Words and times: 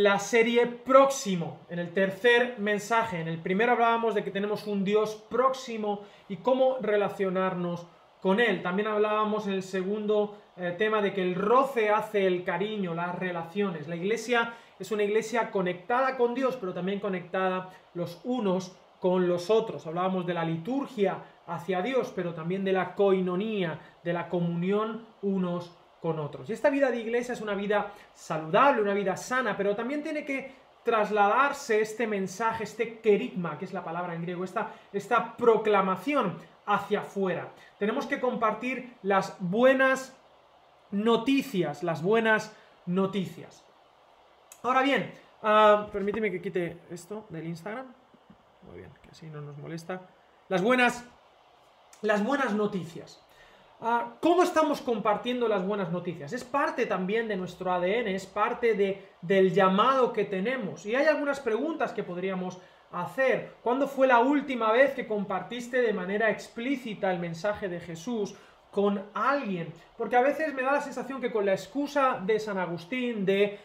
la 0.00 0.18
serie 0.18 0.66
Próximo, 0.66 1.60
en 1.68 1.78
el 1.78 1.92
tercer 1.92 2.54
mensaje. 2.58 3.20
En 3.20 3.28
el 3.28 3.38
primero 3.38 3.72
hablábamos 3.72 4.14
de 4.14 4.24
que 4.24 4.30
tenemos 4.30 4.66
un 4.66 4.84
Dios 4.84 5.22
próximo 5.28 6.00
y 6.30 6.36
cómo 6.36 6.78
relacionarnos 6.80 7.86
con 8.22 8.40
Él. 8.40 8.62
También 8.62 8.88
hablábamos 8.88 9.46
en 9.46 9.52
el 9.52 9.62
segundo 9.62 10.38
eh, 10.56 10.74
tema 10.78 11.02
de 11.02 11.12
que 11.12 11.20
el 11.20 11.34
roce 11.34 11.90
hace 11.90 12.26
el 12.26 12.42
cariño, 12.42 12.94
las 12.94 13.18
relaciones. 13.18 13.86
La 13.86 13.96
iglesia 13.96 14.54
es 14.78 14.90
una 14.92 15.02
iglesia 15.02 15.50
conectada 15.50 16.16
con 16.16 16.34
Dios, 16.34 16.56
pero 16.58 16.72
también 16.72 16.98
conectada 16.98 17.68
los 17.92 18.18
unos 18.24 18.74
con 18.98 19.28
los 19.28 19.50
otros. 19.50 19.86
Hablábamos 19.86 20.24
de 20.24 20.32
la 20.32 20.44
liturgia 20.44 21.18
hacia 21.46 21.82
Dios, 21.82 22.12
pero 22.16 22.32
también 22.32 22.64
de 22.64 22.72
la 22.72 22.94
coinonía, 22.94 23.78
de 24.02 24.14
la 24.14 24.30
comunión 24.30 25.04
unos 25.20 25.76
con 26.02 26.18
otros. 26.18 26.50
Y 26.50 26.52
esta 26.52 26.68
vida 26.68 26.90
de 26.90 26.98
iglesia 26.98 27.32
es 27.32 27.40
una 27.40 27.54
vida 27.54 27.92
saludable, 28.12 28.82
una 28.82 28.92
vida 28.92 29.16
sana, 29.16 29.56
pero 29.56 29.76
también 29.76 30.02
tiene 30.02 30.24
que 30.24 30.52
trasladarse 30.82 31.80
este 31.80 32.08
mensaje, 32.08 32.64
este 32.64 32.98
querigma, 32.98 33.56
que 33.56 33.66
es 33.66 33.72
la 33.72 33.84
palabra 33.84 34.14
en 34.14 34.22
griego, 34.22 34.42
esta, 34.42 34.72
esta 34.92 35.36
proclamación 35.36 36.36
hacia 36.66 37.00
afuera. 37.02 37.50
Tenemos 37.78 38.06
que 38.06 38.20
compartir 38.20 38.96
las 39.02 39.36
buenas 39.38 40.12
noticias, 40.90 41.84
las 41.84 42.02
buenas 42.02 42.52
noticias. 42.84 43.64
Ahora 44.64 44.82
bien, 44.82 45.14
uh, 45.42 45.88
permíteme 45.92 46.32
que 46.32 46.42
quite 46.42 46.78
esto 46.90 47.26
del 47.28 47.46
Instagram. 47.46 47.86
Muy 48.62 48.78
bien, 48.78 48.90
que 49.02 49.10
así 49.10 49.26
no 49.26 49.40
nos 49.40 49.56
molesta. 49.56 50.00
Las 50.48 50.62
buenas, 50.62 51.04
las 52.00 52.24
buenas 52.24 52.54
noticias. 52.54 53.21
Uh, 53.82 54.12
¿Cómo 54.20 54.44
estamos 54.44 54.80
compartiendo 54.80 55.48
las 55.48 55.66
buenas 55.66 55.90
noticias? 55.90 56.32
Es 56.32 56.44
parte 56.44 56.86
también 56.86 57.26
de 57.26 57.34
nuestro 57.34 57.72
ADN, 57.72 58.06
es 58.06 58.26
parte 58.26 58.74
de, 58.74 59.02
del 59.20 59.52
llamado 59.52 60.12
que 60.12 60.24
tenemos. 60.24 60.86
Y 60.86 60.94
hay 60.94 61.06
algunas 61.06 61.40
preguntas 61.40 61.90
que 61.92 62.04
podríamos 62.04 62.60
hacer. 62.92 63.54
¿Cuándo 63.60 63.88
fue 63.88 64.06
la 64.06 64.20
última 64.20 64.70
vez 64.70 64.92
que 64.92 65.08
compartiste 65.08 65.82
de 65.82 65.92
manera 65.92 66.30
explícita 66.30 67.10
el 67.10 67.18
mensaje 67.18 67.68
de 67.68 67.80
Jesús 67.80 68.36
con 68.70 69.02
alguien? 69.14 69.72
Porque 69.98 70.14
a 70.14 70.22
veces 70.22 70.54
me 70.54 70.62
da 70.62 70.74
la 70.74 70.80
sensación 70.80 71.20
que 71.20 71.32
con 71.32 71.44
la 71.44 71.54
excusa 71.54 72.20
de 72.24 72.38
San 72.38 72.58
Agustín, 72.58 73.26
de 73.26 73.58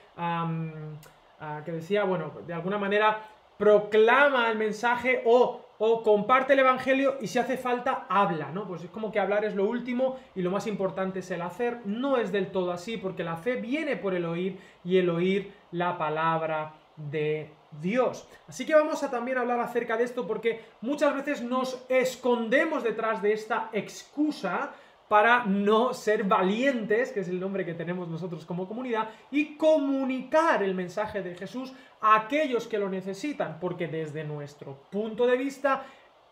que 1.63 1.71
decía, 1.71 2.05
bueno, 2.05 2.31
de 2.47 2.55
alguna 2.55 2.79
manera 2.79 3.21
proclama 3.59 4.49
el 4.49 4.57
mensaje 4.57 5.21
o, 5.25 5.66
o, 5.79 6.03
comparte 6.03 6.53
el 6.53 6.59
evangelio 6.59 7.17
y 7.21 7.27
si 7.27 7.39
hace 7.39 7.57
falta 7.57 8.05
habla, 8.09 8.51
¿no? 8.51 8.67
Pues 8.67 8.83
es 8.83 8.89
como 8.89 9.11
que 9.11 9.19
hablar 9.19 9.45
es 9.45 9.55
lo 9.55 9.65
último 9.65 10.17
y 10.35 10.41
lo 10.41 10.51
más 10.51 10.67
importante 10.67 11.19
es 11.19 11.31
el 11.31 11.41
hacer. 11.41 11.81
No 11.85 12.17
es 12.17 12.31
del 12.31 12.51
todo 12.51 12.71
así 12.71 12.97
porque 12.97 13.23
la 13.23 13.37
fe 13.37 13.55
viene 13.55 13.97
por 13.97 14.13
el 14.13 14.25
oír 14.25 14.59
y 14.83 14.97
el 14.97 15.09
oír 15.09 15.53
la 15.71 15.97
palabra 15.97 16.73
de 16.95 17.49
Dios. 17.81 18.27
Así 18.47 18.65
que 18.65 18.73
vamos 18.73 19.03
a 19.03 19.11
también 19.11 19.37
hablar 19.37 19.59
acerca 19.59 19.97
de 19.97 20.03
esto 20.03 20.25
porque 20.25 20.61
muchas 20.81 21.15
veces 21.15 21.41
nos 21.41 21.83
escondemos 21.89 22.83
detrás 22.83 23.21
de 23.21 23.33
esta 23.33 23.69
excusa 23.71 24.71
para 25.07 25.45
no 25.45 25.93
ser 25.93 26.23
valientes, 26.23 27.11
que 27.11 27.21
es 27.21 27.29
el 27.29 27.39
nombre 27.39 27.65
que 27.65 27.73
tenemos 27.73 28.07
nosotros 28.07 28.45
como 28.45 28.67
comunidad, 28.67 29.09
y 29.31 29.55
comunicar 29.55 30.63
el 30.63 30.75
mensaje 30.75 31.21
de 31.21 31.35
Jesús 31.35 31.73
a 32.01 32.15
aquellos 32.15 32.67
que 32.67 32.77
lo 32.77 32.89
necesitan, 32.89 33.59
porque 33.59 33.87
desde 33.87 34.23
nuestro 34.23 34.83
punto 34.89 35.25
de 35.25 35.37
vista, 35.37 35.85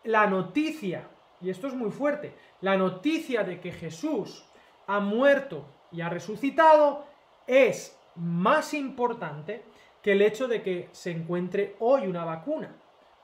la 0.04 0.26
noticia, 0.26 1.08
y 1.40 1.50
esto 1.50 1.66
es 1.66 1.74
muy 1.74 1.90
fuerte, 1.90 2.34
la 2.60 2.76
noticia 2.76 3.44
de 3.44 3.60
que 3.60 3.72
Jesús 3.72 4.44
ha 4.86 5.00
muerto 5.00 5.66
y 5.90 6.00
ha 6.00 6.08
resucitado 6.08 7.04
es 7.46 7.98
más 8.14 8.74
importante 8.74 9.64
que 10.02 10.12
el 10.12 10.22
hecho 10.22 10.48
de 10.48 10.62
que 10.62 10.88
se 10.92 11.10
encuentre 11.10 11.76
hoy 11.80 12.06
una 12.06 12.24
vacuna 12.24 12.76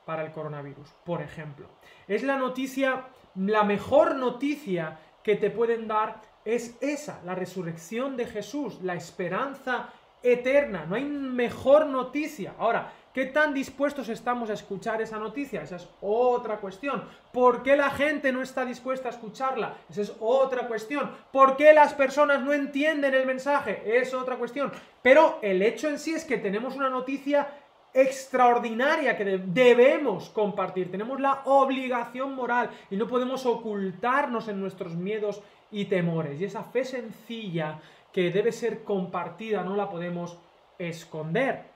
para 0.05 0.23
el 0.23 0.31
coronavirus, 0.31 0.89
por 1.05 1.21
ejemplo. 1.21 1.67
Es 2.07 2.23
la 2.23 2.37
noticia, 2.37 3.05
la 3.35 3.63
mejor 3.63 4.15
noticia 4.15 4.99
que 5.23 5.35
te 5.35 5.49
pueden 5.49 5.87
dar 5.87 6.21
es 6.45 6.75
esa, 6.81 7.21
la 7.25 7.35
resurrección 7.35 8.17
de 8.17 8.25
Jesús, 8.25 8.81
la 8.81 8.95
esperanza 8.95 9.89
eterna. 10.21 10.85
No 10.85 10.95
hay 10.95 11.05
mejor 11.05 11.85
noticia. 11.87 12.53
Ahora, 12.57 12.91
¿Qué 13.13 13.25
tan 13.25 13.53
dispuestos 13.53 14.09
estamos 14.09 14.49
a 14.49 14.53
escuchar 14.53 14.99
esa 14.99 15.19
noticia? 15.19 15.61
Esa 15.61 15.75
es 15.75 15.87
otra 16.01 16.57
cuestión. 16.57 17.03
¿Por 17.31 17.61
qué 17.61 17.77
la 17.77 17.91
gente 17.91 18.31
no 18.31 18.41
está 18.41 18.65
dispuesta 18.65 19.07
a 19.07 19.11
escucharla? 19.11 19.77
Esa 19.87 20.01
es 20.01 20.13
otra 20.19 20.67
cuestión. 20.67 21.11
¿Por 21.31 21.55
qué 21.55 21.73
las 21.73 21.93
personas 21.93 22.41
no 22.41 22.53
entienden 22.53 23.13
el 23.13 23.27
mensaje? 23.27 23.83
Es 23.85 24.15
otra 24.15 24.37
cuestión. 24.37 24.71
Pero 25.03 25.37
el 25.43 25.61
hecho 25.61 25.89
en 25.89 25.99
sí 25.99 26.15
es 26.15 26.25
que 26.25 26.39
tenemos 26.39 26.75
una 26.75 26.89
noticia 26.89 27.47
extraordinaria 27.93 29.15
que 29.15 29.23
debemos 29.23 30.29
compartir. 30.29 30.89
Tenemos 30.91 31.19
la 31.19 31.41
obligación 31.45 32.35
moral 32.35 32.69
y 32.89 32.95
no 32.95 33.07
podemos 33.07 33.45
ocultarnos 33.45 34.47
en 34.47 34.59
nuestros 34.59 34.95
miedos 34.95 35.41
y 35.71 35.85
temores. 35.85 36.39
Y 36.39 36.45
esa 36.45 36.63
fe 36.63 36.83
sencilla 36.85 37.79
que 38.11 38.31
debe 38.31 38.51
ser 38.51 38.83
compartida 38.83 39.63
no 39.63 39.75
la 39.75 39.89
podemos 39.89 40.37
esconder. 40.77 41.73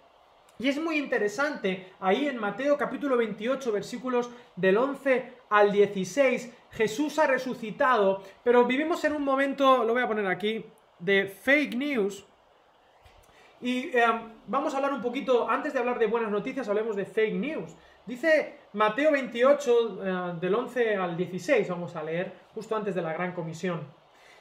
Y 0.59 0.69
es 0.69 0.81
muy 0.81 0.97
interesante, 0.97 1.93
ahí 1.99 2.27
en 2.27 2.37
Mateo 2.37 2.77
capítulo 2.77 3.15
28, 3.15 3.71
versículos 3.71 4.31
del 4.55 4.77
11 4.77 5.33
al 5.49 5.71
16, 5.71 6.51
Jesús 6.71 7.19
ha 7.19 7.27
resucitado, 7.27 8.23
pero 8.43 8.65
vivimos 8.65 9.03
en 9.03 9.13
un 9.13 9.23
momento, 9.23 9.83
lo 9.83 9.93
voy 9.93 10.01
a 10.01 10.07
poner 10.07 10.25
aquí, 10.25 10.65
de 10.97 11.27
fake 11.27 11.75
news. 11.75 12.25
Y 13.61 13.95
em, 13.97 14.21
vamos 14.47 14.73
a 14.73 14.77
hablar 14.77 14.93
un 14.93 15.01
poquito, 15.01 15.49
antes 15.49 15.73
de 15.73 15.79
hablar 15.79 15.97
de 15.99 16.07
buenas 16.07 16.31
noticias, 16.31 16.67
hablemos 16.69 16.95
de 16.95 17.05
fake 17.05 17.35
news. 17.35 17.75
Dice 18.05 18.57
Mateo 18.73 19.11
28, 19.11 19.99
eh, 20.03 20.33
del 20.39 20.55
11 20.55 20.95
al 20.95 21.17
16, 21.17 21.67
vamos 21.69 21.95
a 21.95 22.03
leer, 22.03 22.33
justo 22.53 22.75
antes 22.75 22.95
de 22.95 23.01
la 23.01 23.13
gran 23.13 23.33
comisión. 23.33 23.81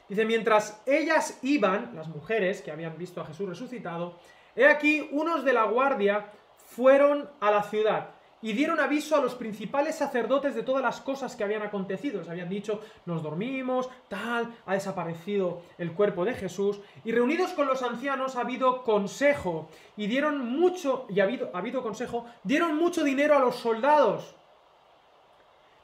Dice, 0.09 0.25
mientras 0.25 0.83
ellas 0.87 1.39
iban, 1.43 1.93
las 1.95 2.09
mujeres 2.09 2.63
que 2.63 2.71
habían 2.71 2.97
visto 2.97 3.21
a 3.21 3.27
Jesús 3.27 3.49
resucitado, 3.49 4.19
He 4.57 4.67
aquí, 4.67 5.07
unos 5.13 5.45
de 5.45 5.53
la 5.53 5.65
guardia 5.65 6.31
fueron 6.57 7.29
a 7.41 7.51
la 7.51 7.63
ciudad 7.63 8.16
y 8.47 8.53
dieron 8.53 8.79
aviso 8.79 9.17
a 9.17 9.21
los 9.21 9.35
principales 9.35 9.97
sacerdotes 9.97 10.55
de 10.55 10.63
todas 10.63 10.81
las 10.81 11.01
cosas 11.01 11.35
que 11.35 11.43
habían 11.43 11.63
acontecido. 11.63 12.21
Les 12.21 12.29
habían 12.29 12.49
dicho, 12.49 12.81
nos 13.05 13.21
dormimos, 13.21 13.91
tal, 14.07 14.55
ha 14.65 14.75
desaparecido 14.75 15.63
el 15.79 15.91
cuerpo 15.95 16.25
de 16.25 16.35
Jesús. 16.35 16.79
Y 17.05 17.11
reunidos 17.11 17.51
con 17.55 17.67
los 17.67 17.83
ancianos 17.83 18.37
ha 18.37 18.43
habido 18.43 18.85
consejo 18.85 19.69
y 19.97 20.07
dieron 20.07 20.49
mucho, 20.49 21.07
y 21.09 21.19
ha 21.19 21.25
habido, 21.25 21.51
ha 21.55 21.59
habido 21.59 21.83
consejo, 21.83 22.27
dieron 22.45 22.77
mucho 22.77 23.03
dinero 23.03 23.35
a 23.35 23.41
los 23.41 23.57
soldados, 23.57 24.37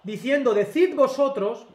diciendo, 0.04 0.54
decid 0.54 0.94
vosotros, 0.94 1.66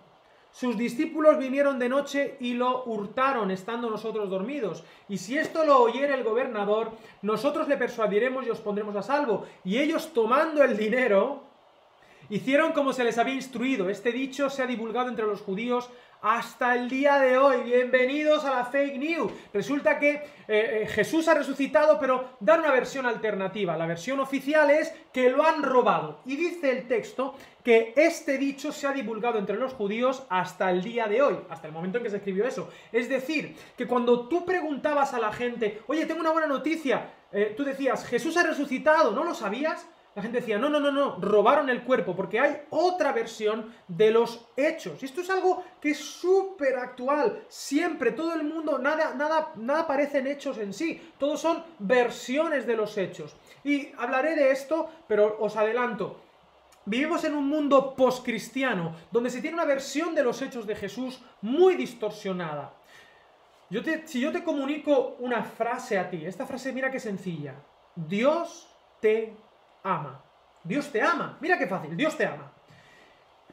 sus 0.52 0.78
discípulos 0.78 1.38
vinieron 1.38 1.78
de 1.78 1.90
noche 1.90 2.38
y 2.40 2.54
lo 2.54 2.84
hurtaron 2.86 3.52
estando 3.52 3.90
nosotros 3.90 4.30
dormidos. 4.30 4.84
Y 5.08 5.18
si 5.18 5.38
esto 5.38 5.64
lo 5.66 5.82
oyera 5.82 6.16
el 6.16 6.24
gobernador, 6.24 6.92
nosotros 7.22 7.68
le 7.68 7.78
persuadiremos 7.78 8.46
y 8.46 8.50
os 8.50 8.60
pondremos 8.60 8.96
a 8.96 9.04
salvo. 9.04 9.46
Y 9.64 9.78
ellos 9.78 10.14
tomando 10.14 10.64
el 10.64 10.76
dinero, 10.76 11.44
hicieron 12.30 12.72
como 12.72 12.94
se 12.94 13.04
les 13.04 13.18
había 13.18 13.36
instruido. 13.36 13.90
Este 13.90 14.12
dicho 14.12 14.50
se 14.50 14.64
ha 14.64 14.68
divulgado 14.68 15.10
entre 15.10 15.26
los 15.26 15.42
judíos 15.42 15.90
hasta 16.22 16.76
el 16.76 16.90
día 16.90 17.20
de 17.20 17.38
hoy. 17.38 17.64
Bienvenidos 17.64 18.44
a 18.46 18.52
la 18.52 18.66
fake 18.66 18.98
news. 18.98 19.32
Resulta 19.54 20.00
que 20.00 20.14
eh, 20.14 20.24
eh, 20.48 20.88
Jesús 20.88 21.28
ha 21.28 21.34
resucitado, 21.34 22.00
pero 22.00 22.38
da 22.40 22.58
una 22.58 22.72
versión 22.72 23.06
alternativa. 23.06 23.78
La 23.78 23.86
versión 23.86 24.20
oficial 24.20 24.70
es 24.70 24.94
que 25.12 25.30
lo 25.30 25.46
han 25.46 25.64
robado. 25.64 26.22
Y 26.26 26.36
dice 26.36 26.72
el 26.72 26.88
texto 26.88 27.36
que 27.64 27.94
este 27.96 28.38
dicho 28.38 28.72
se 28.72 28.88
ha 28.88 28.94
divulgado 28.94 29.38
entre 29.40 29.58
los 29.58 29.74
judíos 29.74 30.24
hasta 30.30 30.72
el 30.72 30.84
día 30.84 31.08
de 31.08 31.22
hoy, 31.22 31.38
hasta 31.50 31.68
el 31.68 31.74
momento 31.74 31.98
en 31.98 32.04
que 32.04 32.10
se 32.10 32.18
escribió 32.18 32.46
eso. 32.46 32.70
Es 32.92 33.10
decir, 33.10 33.56
que 33.76 33.88
cuando 33.88 34.28
tú 34.28 34.46
preguntabas 34.46 35.14
a 35.14 35.20
la 35.20 35.34
gente, 35.34 35.82
oye, 35.88 36.06
tengo 36.06 36.22
una 36.22 36.32
buena 36.32 36.48
noticia, 36.48 37.10
eh, 37.32 37.54
tú 37.58 37.64
decías, 37.64 38.06
Jesús 38.06 38.38
ha 38.38 38.44
resucitado, 38.44 39.12
¿no 39.12 39.24
lo 39.24 39.34
sabías? 39.34 39.86
La 40.18 40.24
gente 40.24 40.40
decía, 40.40 40.58
no, 40.58 40.68
no, 40.68 40.80
no, 40.80 40.92
no, 40.92 41.18
robaron 41.22 41.70
el 41.70 41.84
cuerpo, 41.84 42.16
porque 42.16 42.40
hay 42.40 42.64
otra 42.72 43.12
versión 43.12 43.72
de 43.88 44.10
los 44.10 44.48
hechos. 44.58 45.04
Y 45.04 45.06
esto 45.06 45.22
es 45.22 45.30
algo 45.30 45.64
que 45.80 45.92
es 45.92 46.00
súper 46.00 46.76
actual. 46.78 47.44
Siempre, 47.50 48.14
todo 48.14 48.34
el 48.34 48.44
mundo, 48.44 48.80
nada, 48.80 49.14
nada, 49.14 49.52
nada 49.58 49.86
parecen 49.86 50.26
hechos 50.26 50.58
en 50.58 50.74
sí. 50.74 51.12
Todos 51.20 51.40
son 51.40 51.64
versiones 51.78 52.66
de 52.66 52.76
los 52.76 52.98
hechos. 52.98 53.36
Y 53.64 53.90
hablaré 53.96 54.36
de 54.36 54.50
esto, 54.50 54.90
pero 55.08 55.38
os 55.40 55.56
adelanto. 55.56 56.20
Vivimos 56.86 57.24
en 57.24 57.36
un 57.36 57.48
mundo 57.48 57.94
postcristiano, 57.94 58.96
donde 59.12 59.30
se 59.30 59.40
tiene 59.40 59.54
una 59.54 59.66
versión 59.66 60.16
de 60.16 60.24
los 60.24 60.42
hechos 60.42 60.66
de 60.66 60.76
Jesús 60.76 61.22
muy 61.44 61.76
distorsionada. 61.76 62.74
Yo 63.70 63.84
te, 63.84 64.08
si 64.08 64.20
yo 64.20 64.32
te 64.32 64.44
comunico 64.44 65.16
una 65.20 65.44
frase 65.44 66.00
a 66.00 66.10
ti, 66.10 66.26
esta 66.26 66.48
frase 66.48 66.74
mira 66.74 66.90
qué 66.90 67.00
sencilla. 67.00 67.54
Dios 67.96 68.68
te 69.00 69.36
ama. 69.96 70.22
Dios 70.64 70.92
te 70.92 71.02
ama. 71.02 71.38
Mira 71.40 71.58
qué 71.58 71.68
fácil, 71.68 71.96
Dios 71.96 72.18
te 72.18 72.26
ama. 72.26 72.52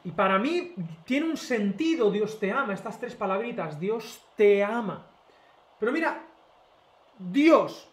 Y 0.03 0.11
para 0.11 0.37
mí 0.37 0.75
tiene 1.03 1.25
un 1.25 1.37
sentido 1.37 2.11
Dios 2.11 2.39
te 2.39 2.51
ama, 2.51 2.73
estas 2.73 2.99
tres 2.99 3.15
palabritas, 3.15 3.79
Dios 3.79 4.23
te 4.35 4.63
ama. 4.63 5.07
Pero 5.79 5.91
mira, 5.91 6.21
Dios 7.17 7.89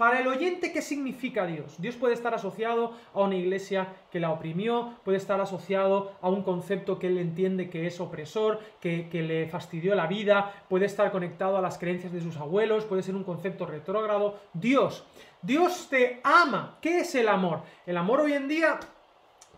Para 0.00 0.20
el 0.20 0.28
oyente, 0.28 0.72
¿qué 0.72 0.80
significa 0.80 1.44
Dios? 1.44 1.74
Dios 1.76 1.94
puede 1.94 2.14
estar 2.14 2.32
asociado 2.32 2.94
a 3.12 3.20
una 3.20 3.36
iglesia 3.36 3.88
que 4.10 4.18
la 4.18 4.30
oprimió, 4.30 4.94
puede 5.04 5.18
estar 5.18 5.42
asociado 5.42 6.12
a 6.22 6.30
un 6.30 6.42
concepto 6.42 6.98
que 6.98 7.08
él 7.08 7.18
entiende 7.18 7.68
que 7.68 7.86
es 7.86 8.00
opresor, 8.00 8.60
que, 8.80 9.10
le 9.12 9.46
fastidió 9.48 9.94
la 9.94 10.06
vida, 10.06 10.64
puede 10.70 10.86
estar 10.86 11.12
conectado 11.12 11.58
a 11.58 11.60
las 11.60 11.76
creencias 11.76 12.14
de 12.14 12.22
sus 12.22 12.38
abuelos, 12.38 12.86
puede 12.86 13.02
ser 13.02 13.14
un 13.14 13.24
concepto 13.24 13.66
retrógrado. 13.66 14.40
Dios, 14.54 15.04
Dios 15.42 15.88
te 15.90 16.20
ama. 16.24 16.78
¿Qué 16.80 17.00
es 17.00 17.14
el 17.14 17.28
amor? 17.28 17.60
El 17.84 17.98
amor 17.98 18.20
hoy 18.20 18.32
en 18.32 18.48
día 18.48 18.80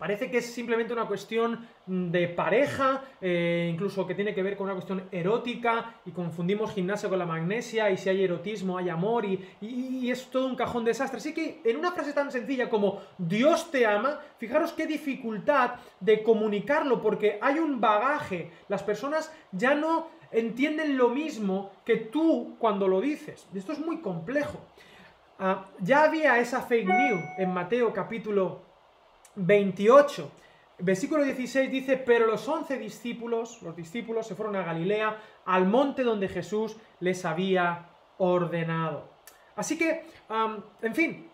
Parece 0.03 0.29
que 0.33 0.39
es 0.39 0.53
simplemente 0.53 0.93
una 0.93 1.07
cuestión 1.07 1.65
mm, 1.87 2.11
de 2.11 2.27
pareja, 2.27 3.05
eh, 3.21 3.71
incluso 3.73 4.05
que 4.05 4.17
tiene 4.17 4.35
que 4.35 4.43
ver 4.43 4.57
con 4.57 4.65
una 4.65 4.75
cuestión 4.75 5.05
erótica, 5.13 5.95
y 6.05 6.11
confundimos 6.11 6.75
gimnasia 6.75 7.09
con 7.09 7.21
la 7.21 7.25
magnesia, 7.25 7.89
y 7.89 7.97
si 7.97 8.09
hay 8.09 8.25
erotismo 8.25 8.77
hay 8.77 8.89
amor, 8.89 9.25
y, 9.25 10.11
es 10.11 10.27
todo 10.27 10.49
un 10.49 10.57
cajón 10.57 10.85
desastre. 10.85 11.19
Así 11.19 11.33
que 11.33 11.61
en 11.63 11.77
una 11.77 11.93
frase 11.93 12.13
tan 12.13 12.33
sencilla 12.33 12.69
como 12.69 13.01
Dios 13.17 13.71
te 13.71 13.87
ama, 13.87 14.19
fijaros 14.39 14.73
qué 14.73 14.89
dificultad 14.89 15.75
de 16.01 16.25
comunicarlo, 16.25 17.01
porque 17.01 17.39
hay 17.41 17.61
un 17.61 17.81
bagaje. 17.81 18.51
Las 18.67 18.83
personas 18.83 19.33
ya 19.53 19.77
no 19.77 20.09
entienden 20.33 20.99
lo 20.99 21.11
mismo 21.11 21.71
que 21.85 21.95
tú 21.95 22.57
cuando 22.59 22.89
lo 22.89 23.01
dices. 23.01 23.47
Esto 23.55 23.71
es 23.71 23.79
muy 23.79 24.01
complejo. 24.01 24.59
Ah, 25.39 25.69
ya 25.79 26.03
había 26.03 26.41
esa 26.41 26.61
fake 26.61 26.89
news 26.89 27.23
en 27.39 27.55
Mateo 27.55 27.93
capítulo 27.93 28.72
28. 29.37 30.31
Versículo 30.79 31.23
16 31.23 31.70
dice, 31.70 31.96
pero 31.96 32.26
los 32.26 32.49
once 32.49 32.76
discípulos, 32.79 33.62
los 33.62 33.76
discípulos 33.76 34.26
se 34.26 34.34
fueron 34.34 34.56
a 34.56 34.64
Galilea, 34.64 35.17
al 35.44 35.67
monte 35.67 36.02
donde 36.02 36.29
Jesús 36.29 36.76
les 37.00 37.25
había 37.25 37.88
ordenado. 38.19 39.08
Así 39.55 39.79
que, 39.79 40.06
en 40.82 40.94
fin, 40.94 41.29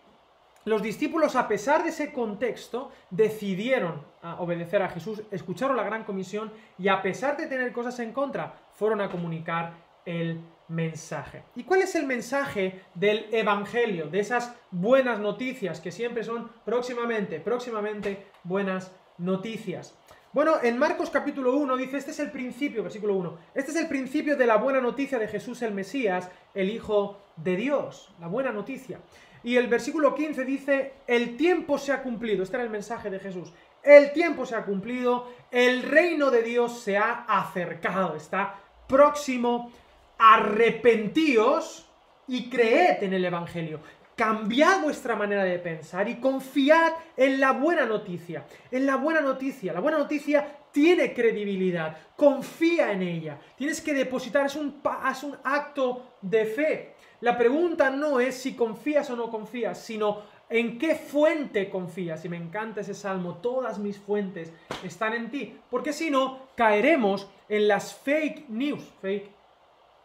los 0.65 0.83
discípulos, 0.83 1.35
a 1.35 1.47
pesar 1.47 1.83
de 1.83 1.89
ese 1.89 2.11
contexto, 2.13 2.91
decidieron 3.09 4.03
obedecer 4.37 4.83
a 4.83 4.89
Jesús, 4.89 5.23
escucharon 5.31 5.77
la 5.77 5.83
gran 5.83 6.03
comisión 6.03 6.51
y 6.77 6.89
a 6.89 7.01
pesar 7.01 7.37
de 7.37 7.47
tener 7.47 7.71
cosas 7.71 7.97
en 7.99 8.11
contra, 8.11 8.53
fueron 8.73 9.01
a 9.01 9.09
comunicar 9.09 9.73
el 10.05 10.41
mensaje. 10.69 11.43
¿Y 11.55 11.63
cuál 11.63 11.81
es 11.81 11.95
el 11.95 12.05
mensaje 12.05 12.81
del 12.95 13.25
Evangelio, 13.31 14.07
de 14.07 14.19
esas 14.19 14.55
buenas 14.71 15.19
noticias 15.19 15.81
que 15.81 15.91
siempre 15.91 16.23
son 16.23 16.49
próximamente, 16.63 17.39
próximamente 17.39 18.27
buenas 18.43 18.91
noticias? 19.17 19.95
Bueno, 20.31 20.57
en 20.61 20.77
Marcos 20.77 21.09
capítulo 21.09 21.55
1 21.55 21.75
dice, 21.75 21.97
este 21.97 22.11
es 22.11 22.19
el 22.19 22.29
principio, 22.29 22.83
versículo 22.83 23.15
1, 23.15 23.37
este 23.55 23.71
es 23.71 23.77
el 23.77 23.87
principio 23.87 24.37
de 24.37 24.45
la 24.45 24.57
buena 24.57 24.79
noticia 24.79 25.17
de 25.17 25.27
Jesús 25.27 25.63
el 25.63 25.73
Mesías, 25.73 26.29
el 26.53 26.69
Hijo 26.69 27.19
de 27.35 27.55
Dios, 27.55 28.13
la 28.19 28.27
buena 28.27 28.51
noticia. 28.51 28.99
Y 29.43 29.55
el 29.55 29.67
versículo 29.67 30.13
15 30.13 30.45
dice, 30.45 30.93
el 31.07 31.35
tiempo 31.35 31.79
se 31.79 31.93
ha 31.93 32.03
cumplido, 32.03 32.43
este 32.43 32.57
era 32.57 32.63
el 32.63 32.69
mensaje 32.69 33.09
de 33.09 33.19
Jesús, 33.19 33.51
el 33.81 34.11
tiempo 34.11 34.45
se 34.45 34.55
ha 34.55 34.65
cumplido, 34.65 35.31
el 35.49 35.81
reino 35.81 36.29
de 36.29 36.43
Dios 36.43 36.79
se 36.79 36.97
ha 36.97 37.25
acercado, 37.27 38.15
está 38.15 38.59
próximo 38.87 39.71
arrepentíos 40.19 41.89
y 42.27 42.49
creed 42.49 43.01
en 43.03 43.13
el 43.13 43.25
Evangelio. 43.25 43.79
Cambiad 44.15 44.81
vuestra 44.81 45.15
manera 45.15 45.45
de 45.45 45.57
pensar 45.59 46.09
y 46.09 46.19
confiad 46.19 46.91
en 47.15 47.39
la 47.39 47.53
buena 47.53 47.85
noticia. 47.85 48.45
En 48.69 48.85
la 48.85 48.97
buena 48.97 49.21
noticia. 49.21 49.71
La 49.71 49.79
buena 49.79 49.97
noticia 49.97 50.57
tiene 50.73 51.13
credibilidad. 51.13 51.97
Confía 52.17 52.91
en 52.91 53.01
ella. 53.01 53.39
Tienes 53.55 53.79
que 53.79 53.93
depositar. 53.93 54.45
Es 54.45 54.57
un, 54.57 54.81
es 55.09 55.23
un 55.23 55.37
acto 55.41 56.15
de 56.21 56.45
fe. 56.45 56.95
La 57.21 57.37
pregunta 57.37 57.89
no 57.89 58.19
es 58.19 58.35
si 58.35 58.55
confías 58.55 59.09
o 59.09 59.15
no 59.15 59.31
confías, 59.31 59.79
sino 59.79 60.21
en 60.49 60.77
qué 60.77 60.95
fuente 60.95 61.69
confías. 61.69 62.25
Y 62.25 62.29
me 62.29 62.35
encanta 62.35 62.81
ese 62.81 62.93
salmo. 62.93 63.35
Todas 63.35 63.79
mis 63.79 63.97
fuentes 63.97 64.51
están 64.83 65.13
en 65.13 65.31
ti. 65.31 65.57
Porque 65.69 65.93
si 65.93 66.11
no, 66.11 66.49
caeremos 66.55 67.29
en 67.47 67.69
las 67.69 67.93
fake 67.95 68.49
news. 68.49 68.83
Fake 69.01 69.38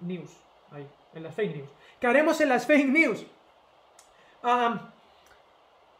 news. 0.04 0.30
Ahí, 0.70 0.86
en 1.14 1.22
las 1.22 1.34
fake 1.34 1.56
news. 1.56 1.68
¿Qué 2.00 2.06
haremos 2.06 2.40
en 2.40 2.48
las 2.48 2.66
fake 2.66 2.88
news? 2.88 3.26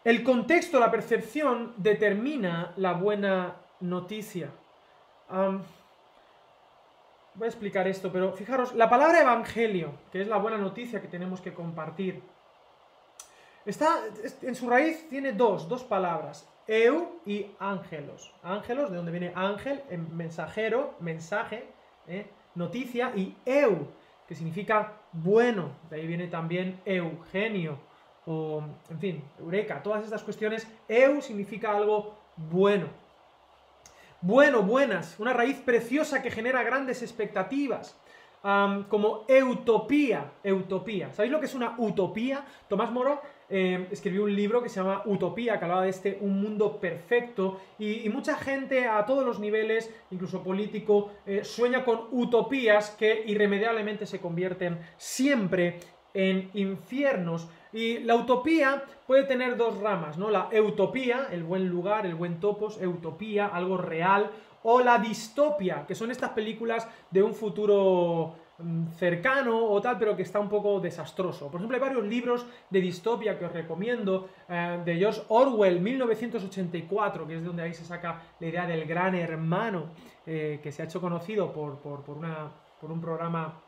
el 0.04 0.22
contexto, 0.22 0.78
la 0.78 0.90
percepción 0.90 1.72
determina 1.78 2.74
la 2.76 2.92
buena 2.92 3.56
noticia. 3.80 4.50
voy 5.30 5.62
a 7.42 7.46
explicar 7.46 7.88
esto, 7.88 8.12
pero 8.12 8.32
fijaros, 8.32 8.74
la 8.74 8.90
palabra 8.90 9.22
evangelio, 9.22 9.94
que 10.12 10.20
es 10.20 10.28
la 10.28 10.36
buena 10.36 10.58
noticia 10.58 11.00
que 11.00 11.08
tenemos 11.08 11.40
que 11.40 11.54
compartir, 11.54 12.22
está, 13.64 14.00
en 14.42 14.54
su 14.54 14.68
raíz 14.68 15.08
tiene 15.08 15.32
dos, 15.32 15.66
dos 15.66 15.82
palabras, 15.82 16.46
eu 16.66 17.20
y 17.24 17.46
ángelos. 17.58 18.34
Ángelos, 18.42 18.90
de 18.90 18.96
donde 18.96 19.10
viene 19.10 19.32
ángel, 19.34 19.82
mensajero, 20.10 20.94
mensaje, 21.00 21.66
¿eh? 22.06 22.26
Noticia, 22.54 23.12
y 23.16 23.34
eu, 23.44 23.88
que 24.26 24.34
significa 24.34 25.00
bueno, 25.12 25.70
de 25.90 25.96
ahí 25.96 26.06
viene 26.06 26.26
también 26.28 26.80
Eugenio, 26.84 27.78
o 28.26 28.62
en 28.90 28.98
fin, 28.98 29.24
Eureka, 29.38 29.82
todas 29.82 30.04
estas 30.04 30.22
cuestiones, 30.22 30.66
eu 30.88 31.20
significa 31.20 31.76
algo 31.76 32.16
bueno. 32.36 32.88
Bueno, 34.20 34.62
buenas, 34.62 35.20
una 35.20 35.34
raíz 35.34 35.60
preciosa 35.60 36.22
que 36.22 36.30
genera 36.30 36.62
grandes 36.62 37.02
expectativas 37.02 37.94
como 38.88 39.24
utopía, 39.50 40.32
utopía. 40.44 41.12
¿Sabéis 41.12 41.32
lo 41.32 41.40
que 41.40 41.46
es 41.46 41.54
una 41.54 41.76
utopía? 41.78 42.44
Tomás 42.68 42.92
Moro 42.92 43.22
eh, 43.48 43.88
escribió 43.90 44.24
un 44.24 44.34
libro 44.34 44.62
que 44.62 44.68
se 44.68 44.80
llama 44.80 45.02
Utopía, 45.04 45.58
que 45.58 45.64
hablaba 45.64 45.82
de 45.82 45.90
este 45.90 46.18
un 46.20 46.40
mundo 46.40 46.78
perfecto, 46.78 47.60
y, 47.78 48.08
mucha 48.08 48.36
gente 48.36 48.86
a 48.86 49.04
todos 49.06 49.24
los 49.24 49.38
niveles, 49.38 49.94
incluso 50.10 50.42
político, 50.42 51.10
eh, 51.26 51.44
sueña 51.44 51.84
con 51.84 52.08
utopías 52.10 52.90
que 52.90 53.24
irremediablemente 53.26 54.06
se 54.06 54.20
convierten 54.20 54.78
siempre 54.96 55.80
en 56.12 56.50
infiernos. 56.54 57.48
Y 57.72 57.98
la 58.00 58.14
utopía 58.14 58.84
puede 59.06 59.24
tener 59.24 59.56
dos 59.56 59.78
ramas, 59.80 60.16
¿no? 60.16 60.30
La 60.30 60.48
utopía, 60.62 61.28
el 61.32 61.42
buen 61.42 61.68
lugar, 61.68 62.06
el 62.06 62.14
buen 62.14 62.40
topos, 62.40 62.78
utopía, 62.80 63.46
algo 63.46 63.76
real, 63.76 64.30
o 64.64 64.80
la 64.80 64.98
distopia, 64.98 65.84
que 65.86 65.94
son 65.94 66.10
estas 66.10 66.30
películas 66.30 66.88
de 67.10 67.22
un 67.22 67.34
futuro 67.34 68.34
mm, 68.58 68.92
cercano 68.96 69.64
o 69.66 69.80
tal, 69.80 69.98
pero 69.98 70.16
que 70.16 70.22
está 70.22 70.40
un 70.40 70.48
poco 70.48 70.80
desastroso. 70.80 71.48
Por 71.48 71.60
ejemplo, 71.60 71.76
hay 71.76 71.82
varios 71.82 72.04
libros 72.06 72.46
de 72.70 72.80
distopia 72.80 73.38
que 73.38 73.44
os 73.44 73.52
recomiendo, 73.52 74.28
eh, 74.48 74.80
de 74.84 74.96
George 74.96 75.22
Orwell, 75.28 75.80
1984, 75.80 77.26
que 77.26 77.36
es 77.36 77.44
donde 77.44 77.62
ahí 77.62 77.74
se 77.74 77.84
saca 77.84 78.22
la 78.40 78.46
idea 78.46 78.66
del 78.66 78.86
gran 78.86 79.14
hermano, 79.14 79.90
eh, 80.26 80.60
que 80.62 80.72
se 80.72 80.82
ha 80.82 80.86
hecho 80.86 81.00
conocido 81.00 81.52
por, 81.52 81.78
por, 81.80 82.16
una, 82.16 82.50
por 82.80 82.90
un 82.90 83.02
programa 83.02 83.60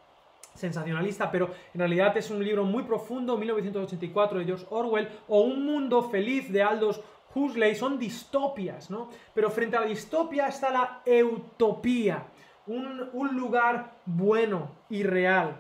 sensacionalista, 0.55 1.31
pero 1.31 1.51
en 1.75 1.79
realidad 1.81 2.17
es 2.17 2.31
un 2.31 2.43
libro 2.43 2.65
muy 2.65 2.85
profundo, 2.85 3.37
1984 3.37 4.39
de 4.39 4.45
George 4.47 4.67
Orwell, 4.71 5.09
o 5.29 5.41
Un 5.41 5.65
mundo 5.65 6.03
feliz 6.03 6.51
de 6.51 6.63
Aldous 6.63 7.01
Huxley 7.37 7.75
son 7.75 7.99
distopias, 7.99 8.91
¿no? 8.91 9.11
Pero 9.35 9.51
frente 9.51 9.77
a 9.77 9.81
la 9.81 9.87
distopia 9.87 10.49
está 10.49 10.71
la 10.71 11.03
utopía, 11.23 12.25
un, 12.67 13.11
lugar 13.37 13.93
bueno 14.07 14.71
y 14.89 15.03
real. 15.03 15.57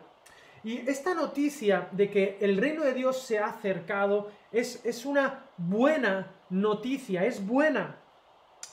Y 0.64 0.78
esta 0.88 1.14
noticia 1.14 1.88
de 1.92 2.10
que 2.10 2.38
el 2.40 2.56
reino 2.56 2.82
de 2.82 2.94
Dios 2.94 3.20
se 3.20 3.38
ha 3.38 3.46
acercado 3.46 4.30
es, 4.50 4.84
es 4.84 5.04
una 5.04 5.44
buena 5.58 6.32
noticia, 6.50 7.24
es 7.24 7.46
buena. 7.46 7.96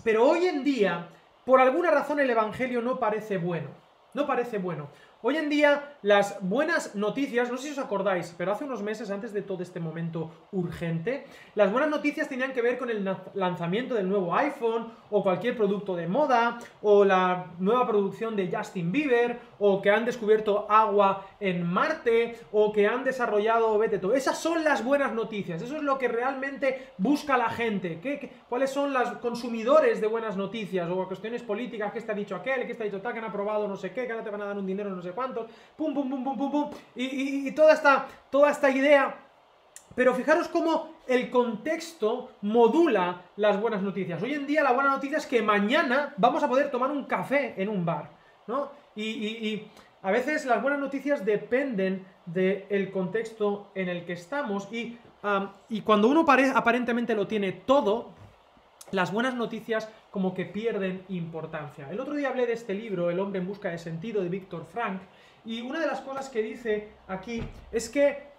Pero 0.03 0.27
hoy 0.27 0.47
en 0.47 0.63
día, 0.63 1.09
por 1.45 1.59
alguna 1.59 1.91
razón, 1.91 2.19
el 2.19 2.29
Evangelio 2.29 2.81
no 2.81 2.99
parece 2.99 3.37
bueno. 3.37 3.69
No 4.13 4.25
parece 4.25 4.57
bueno. 4.57 4.89
Hoy 5.21 5.37
en 5.37 5.49
día, 5.49 5.92
las 6.03 6.37
buenas 6.41 6.95
noticias, 6.95 7.49
no 7.49 7.57
sé 7.57 7.67
si 7.67 7.71
os 7.71 7.79
acordáis, 7.79 8.35
pero 8.37 8.51
hace 8.51 8.65
unos 8.65 8.83
meses, 8.83 9.09
antes 9.09 9.33
de 9.33 9.41
todo 9.41 9.63
este 9.63 9.79
momento 9.79 10.31
urgente, 10.51 11.25
las 11.55 11.71
buenas 11.71 11.89
noticias 11.89 12.29
tenían 12.29 12.51
que 12.51 12.61
ver 12.61 12.77
con 12.77 12.89
el 12.89 13.09
lanzamiento 13.33 13.95
del 13.95 14.09
nuevo 14.09 14.35
iPhone, 14.35 14.91
o 15.09 15.23
cualquier 15.23 15.55
producto 15.55 15.95
de 15.95 16.07
moda, 16.07 16.59
o 16.81 17.05
la 17.05 17.53
nueva 17.57 17.87
producción 17.87 18.35
de 18.35 18.51
Justin 18.53 18.91
Bieber, 18.91 19.39
o 19.59 19.81
que 19.81 19.91
han 19.91 20.03
descubierto 20.03 20.69
agua 20.69 21.25
en 21.39 21.65
Marte, 21.65 22.37
o 22.51 22.73
que 22.73 22.85
han 22.85 23.05
desarrollado, 23.05 23.77
vete 23.77 23.97
todo. 23.97 24.13
Esas 24.13 24.37
son 24.37 24.63
las 24.63 24.83
buenas 24.83 25.13
noticias, 25.13 25.61
eso 25.61 25.77
es 25.77 25.83
lo 25.83 25.97
que 25.97 26.09
realmente 26.09 26.89
busca 26.97 27.37
la 27.37 27.49
gente. 27.49 27.99
¿Qué, 28.01 28.29
cuáles 28.49 28.71
son 28.71 28.91
los 28.91 29.09
consumidores 29.19 30.01
de 30.01 30.07
buenas 30.07 30.35
noticias? 30.35 30.89
O 30.89 31.07
cuestiones 31.07 31.43
políticas, 31.43 31.93
¿qué 31.93 31.99
está 31.99 32.13
dicho 32.13 32.35
aquel? 32.35 32.65
¿Qué 32.65 32.73
está 32.73 32.83
dicho 32.83 33.01
tal? 33.01 33.13
Que 33.13 33.19
han 33.19 33.25
aprobado 33.25 33.69
no 33.69 33.77
sé 33.77 33.91
qué? 33.91 34.05
¿Que 34.05 34.11
ahora 34.11 34.23
te 34.23 34.29
van 34.29 34.41
a 34.41 34.45
dar 34.45 34.57
un 34.57 34.65
dinero 34.65 34.89
no 34.89 35.01
sé 35.01 35.11
cuántos, 35.11 35.47
pum, 35.77 35.92
y, 36.95 37.51
toda, 37.51 37.73
esta, 37.73 38.07
toda 38.29 38.51
esta 38.51 38.69
idea. 38.69 39.15
Pero 39.95 40.13
fijaros 40.15 40.47
cómo 40.47 40.89
el 41.07 41.29
contexto 41.29 42.31
modula 42.41 43.21
las 43.35 43.59
buenas 43.59 43.81
noticias. 43.81 44.21
Hoy 44.21 44.33
en 44.33 44.47
día 44.47 44.63
la 44.63 44.71
buena 44.71 44.89
noticia 44.89 45.17
es 45.17 45.27
que 45.27 45.41
mañana 45.41 46.13
vamos 46.17 46.43
a 46.43 46.47
poder 46.47 46.71
tomar 46.71 46.91
un 46.91 47.05
café 47.05 47.53
en 47.61 47.69
un 47.69 47.85
bar, 47.85 48.09
¿no? 48.47 48.71
Y, 48.95 49.63
a 50.01 50.11
veces 50.11 50.45
las 50.45 50.61
buenas 50.61 50.81
noticias 50.81 51.23
dependen 51.23 52.05
del 52.25 52.91
contexto 52.91 53.71
en 53.73 53.87
el 53.87 54.03
que 54.03 54.13
estamos 54.13 54.67
y, 54.69 54.97
y 55.69 55.81
cuando 55.81 56.09
uno 56.09 56.25
aparentemente 56.53 57.15
lo 57.15 57.25
tiene 57.25 57.53
todo, 57.53 58.09
las 58.91 59.11
buenas 59.11 59.33
noticias 59.33 59.89
como 60.11 60.33
que 60.33 60.45
pierden 60.45 61.03
importancia. 61.09 61.89
El 61.89 61.99
otro 61.99 62.13
día 62.13 62.29
hablé 62.29 62.45
de 62.45 62.53
este 62.53 62.73
libro, 62.73 63.09
El 63.09 63.19
hombre 63.19 63.39
en 63.39 63.47
busca 63.47 63.69
de 63.69 63.77
sentido, 63.77 64.21
de 64.21 64.29
Víctor 64.29 64.65
Frank, 64.65 65.01
y 65.45 65.61
una 65.61 65.79
de 65.79 65.87
las 65.87 66.01
cosas 66.01 66.29
que 66.29 66.41
dice 66.41 66.89
aquí 67.07 67.43
es 67.71 67.89
que 67.89 68.33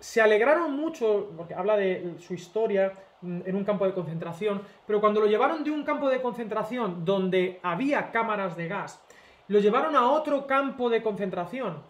se 0.00 0.20
alegraron 0.20 0.76
mucho, 0.76 1.30
porque 1.36 1.54
habla 1.54 1.76
de 1.76 2.14
su 2.18 2.34
historia 2.34 2.92
mm, 3.20 3.40
en 3.46 3.56
un 3.56 3.64
campo 3.64 3.84
de 3.84 3.92
concentración, 3.92 4.62
pero 4.86 5.00
cuando 5.00 5.20
lo 5.20 5.26
llevaron 5.26 5.64
de 5.64 5.70
un 5.70 5.84
campo 5.84 6.08
de 6.08 6.20
concentración 6.20 7.04
donde 7.04 7.60
había 7.62 8.10
cámaras 8.10 8.56
de 8.56 8.68
gas, 8.68 9.00
lo 9.48 9.58
llevaron 9.58 9.96
a 9.96 10.10
otro 10.10 10.46
campo 10.46 10.90
de 10.90 11.02
concentración. 11.02 11.82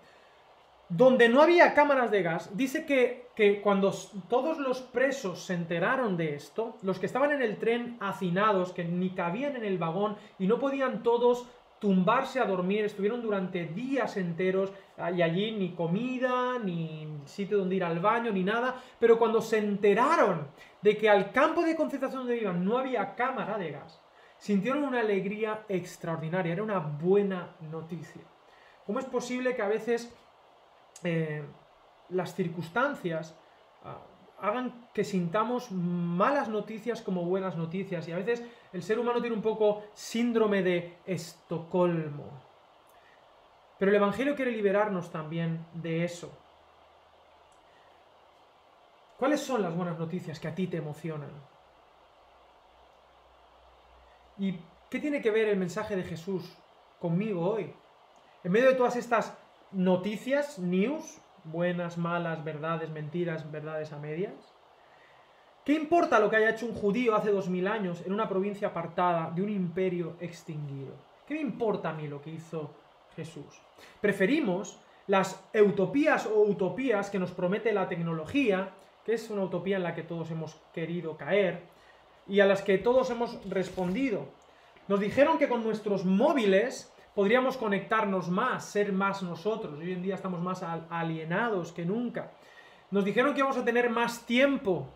Donde 0.90 1.28
no 1.28 1.42
había 1.42 1.74
cámaras 1.74 2.10
de 2.10 2.22
gas, 2.22 2.56
dice 2.56 2.86
que, 2.86 3.26
que, 3.36 3.60
cuando 3.60 3.92
todos 4.30 4.56
los 4.56 4.80
presos 4.80 5.44
se 5.44 5.52
enteraron 5.52 6.16
de 6.16 6.34
esto, 6.34 6.78
los 6.80 6.98
que 6.98 7.04
estaban 7.04 7.30
en 7.30 7.42
el 7.42 7.58
tren 7.58 7.98
hacinados, 8.00 8.72
que 8.72 8.84
ni 8.84 9.10
cabían 9.10 9.56
en 9.56 9.66
el 9.66 9.76
vagón 9.76 10.16
y 10.38 10.46
no 10.46 10.58
podían 10.58 11.02
todos 11.02 11.46
tumbarse 11.78 12.40
a 12.40 12.44
dormir, 12.44 12.84
estuvieron 12.84 13.22
durante 13.22 13.66
días 13.66 14.16
enteros 14.16 14.72
y 15.14 15.22
allí 15.22 15.52
ni 15.52 15.74
comida, 15.74 16.58
ni 16.58 17.06
sitio 17.24 17.58
donde 17.58 17.76
ir 17.76 17.84
al 17.84 18.00
baño, 18.00 18.32
ni 18.32 18.42
nada, 18.42 18.82
pero 18.98 19.18
cuando 19.18 19.40
se 19.40 19.58
enteraron 19.58 20.48
de 20.82 20.96
que 20.96 21.08
al 21.08 21.30
campo 21.30 21.62
de 21.62 21.76
concentración 21.76 22.22
donde 22.22 22.38
iban 22.38 22.64
no 22.64 22.78
había 22.78 23.14
cámara 23.14 23.58
de 23.58 23.70
gas, 23.72 24.00
sintieron 24.38 24.84
una 24.84 25.00
alegría 25.00 25.64
extraordinaria, 25.68 26.52
era 26.52 26.62
una 26.62 26.78
buena 26.78 27.54
noticia. 27.70 28.22
¿Cómo 28.86 28.98
es 28.98 29.04
posible 29.04 29.54
que 29.54 29.62
a 29.62 29.68
veces 29.68 30.12
eh, 31.04 31.44
las 32.08 32.34
circunstancias 32.34 33.36
ah, 33.84 33.98
hagan 34.40 34.88
que 34.94 35.04
sintamos 35.04 35.70
malas 35.70 36.48
noticias 36.48 37.02
como 37.02 37.24
buenas 37.24 37.56
noticias? 37.56 38.08
Y 38.08 38.12
a 38.12 38.16
veces 38.16 38.42
el 38.72 38.82
ser 38.82 38.98
humano 38.98 39.20
tiene 39.20 39.36
un 39.36 39.42
poco 39.42 39.84
síndrome 39.94 40.62
de 40.62 40.98
Estocolmo. 41.06 42.42
Pero 43.78 43.90
el 43.90 43.96
Evangelio 43.96 44.34
quiere 44.34 44.50
liberarnos 44.50 45.10
también 45.10 45.66
de 45.74 46.04
eso. 46.04 46.36
¿Cuáles 49.18 49.40
son 49.40 49.62
las 49.62 49.74
buenas 49.74 49.98
noticias 49.98 50.38
que 50.38 50.48
a 50.48 50.54
ti 50.54 50.66
te 50.66 50.76
emocionan? 50.76 51.30
¿Y 54.38 54.58
qué 54.90 55.00
tiene 55.00 55.20
que 55.20 55.30
ver 55.30 55.48
el 55.48 55.56
mensaje 55.56 55.96
de 55.96 56.04
Jesús 56.04 56.56
conmigo 57.00 57.50
hoy? 57.50 57.74
En 58.44 58.52
medio 58.52 58.68
de 58.68 58.76
todas 58.76 58.96
estas 58.96 59.36
noticias, 59.72 60.58
news, 60.58 61.20
buenas, 61.44 61.98
malas, 61.98 62.44
verdades, 62.44 62.90
mentiras, 62.90 63.50
verdades 63.50 63.92
a 63.92 63.98
medias, 63.98 64.54
¿qué 65.68 65.74
importa 65.74 66.18
lo 66.18 66.30
que 66.30 66.36
haya 66.36 66.48
hecho 66.48 66.64
un 66.64 66.72
judío 66.72 67.14
hace 67.14 67.30
dos 67.30 67.50
mil 67.50 67.68
años 67.68 68.02
en 68.06 68.14
una 68.14 68.26
provincia 68.26 68.68
apartada 68.68 69.30
de 69.30 69.42
un 69.42 69.50
imperio 69.50 70.16
extinguido? 70.18 70.94
¿Qué 71.26 71.34
me 71.34 71.42
importa 71.42 71.90
a 71.90 71.92
mí 71.92 72.08
lo 72.08 72.22
que 72.22 72.30
hizo 72.30 72.70
Jesús? 73.14 73.60
Preferimos 74.00 74.80
las 75.08 75.44
utopías 75.62 76.24
o 76.24 76.40
utopías 76.40 77.10
que 77.10 77.18
nos 77.18 77.32
promete 77.32 77.74
la 77.74 77.86
tecnología, 77.86 78.70
que 79.04 79.12
es 79.12 79.28
una 79.28 79.42
utopía 79.42 79.76
en 79.76 79.82
la 79.82 79.94
que 79.94 80.02
todos 80.04 80.30
hemos 80.30 80.58
querido 80.72 81.18
caer, 81.18 81.64
y 82.26 82.40
a 82.40 82.46
las 82.46 82.62
que 82.62 82.78
todos 82.78 83.10
hemos 83.10 83.38
respondido. 83.50 84.24
Nos 84.86 85.00
dijeron 85.00 85.36
que 85.36 85.50
con 85.50 85.62
nuestros 85.62 86.06
móviles 86.06 86.90
podríamos 87.14 87.58
conectarnos 87.58 88.30
más, 88.30 88.64
ser 88.64 88.90
más 88.90 89.22
nosotros. 89.22 89.78
Hoy 89.78 89.92
en 89.92 90.02
día 90.02 90.14
estamos 90.14 90.40
más 90.40 90.62
alienados 90.88 91.72
que 91.72 91.84
nunca. 91.84 92.32
Nos 92.90 93.04
dijeron 93.04 93.34
que 93.34 93.40
íbamos 93.40 93.58
a 93.58 93.66
tener 93.66 93.90
más 93.90 94.24
tiempo, 94.24 94.88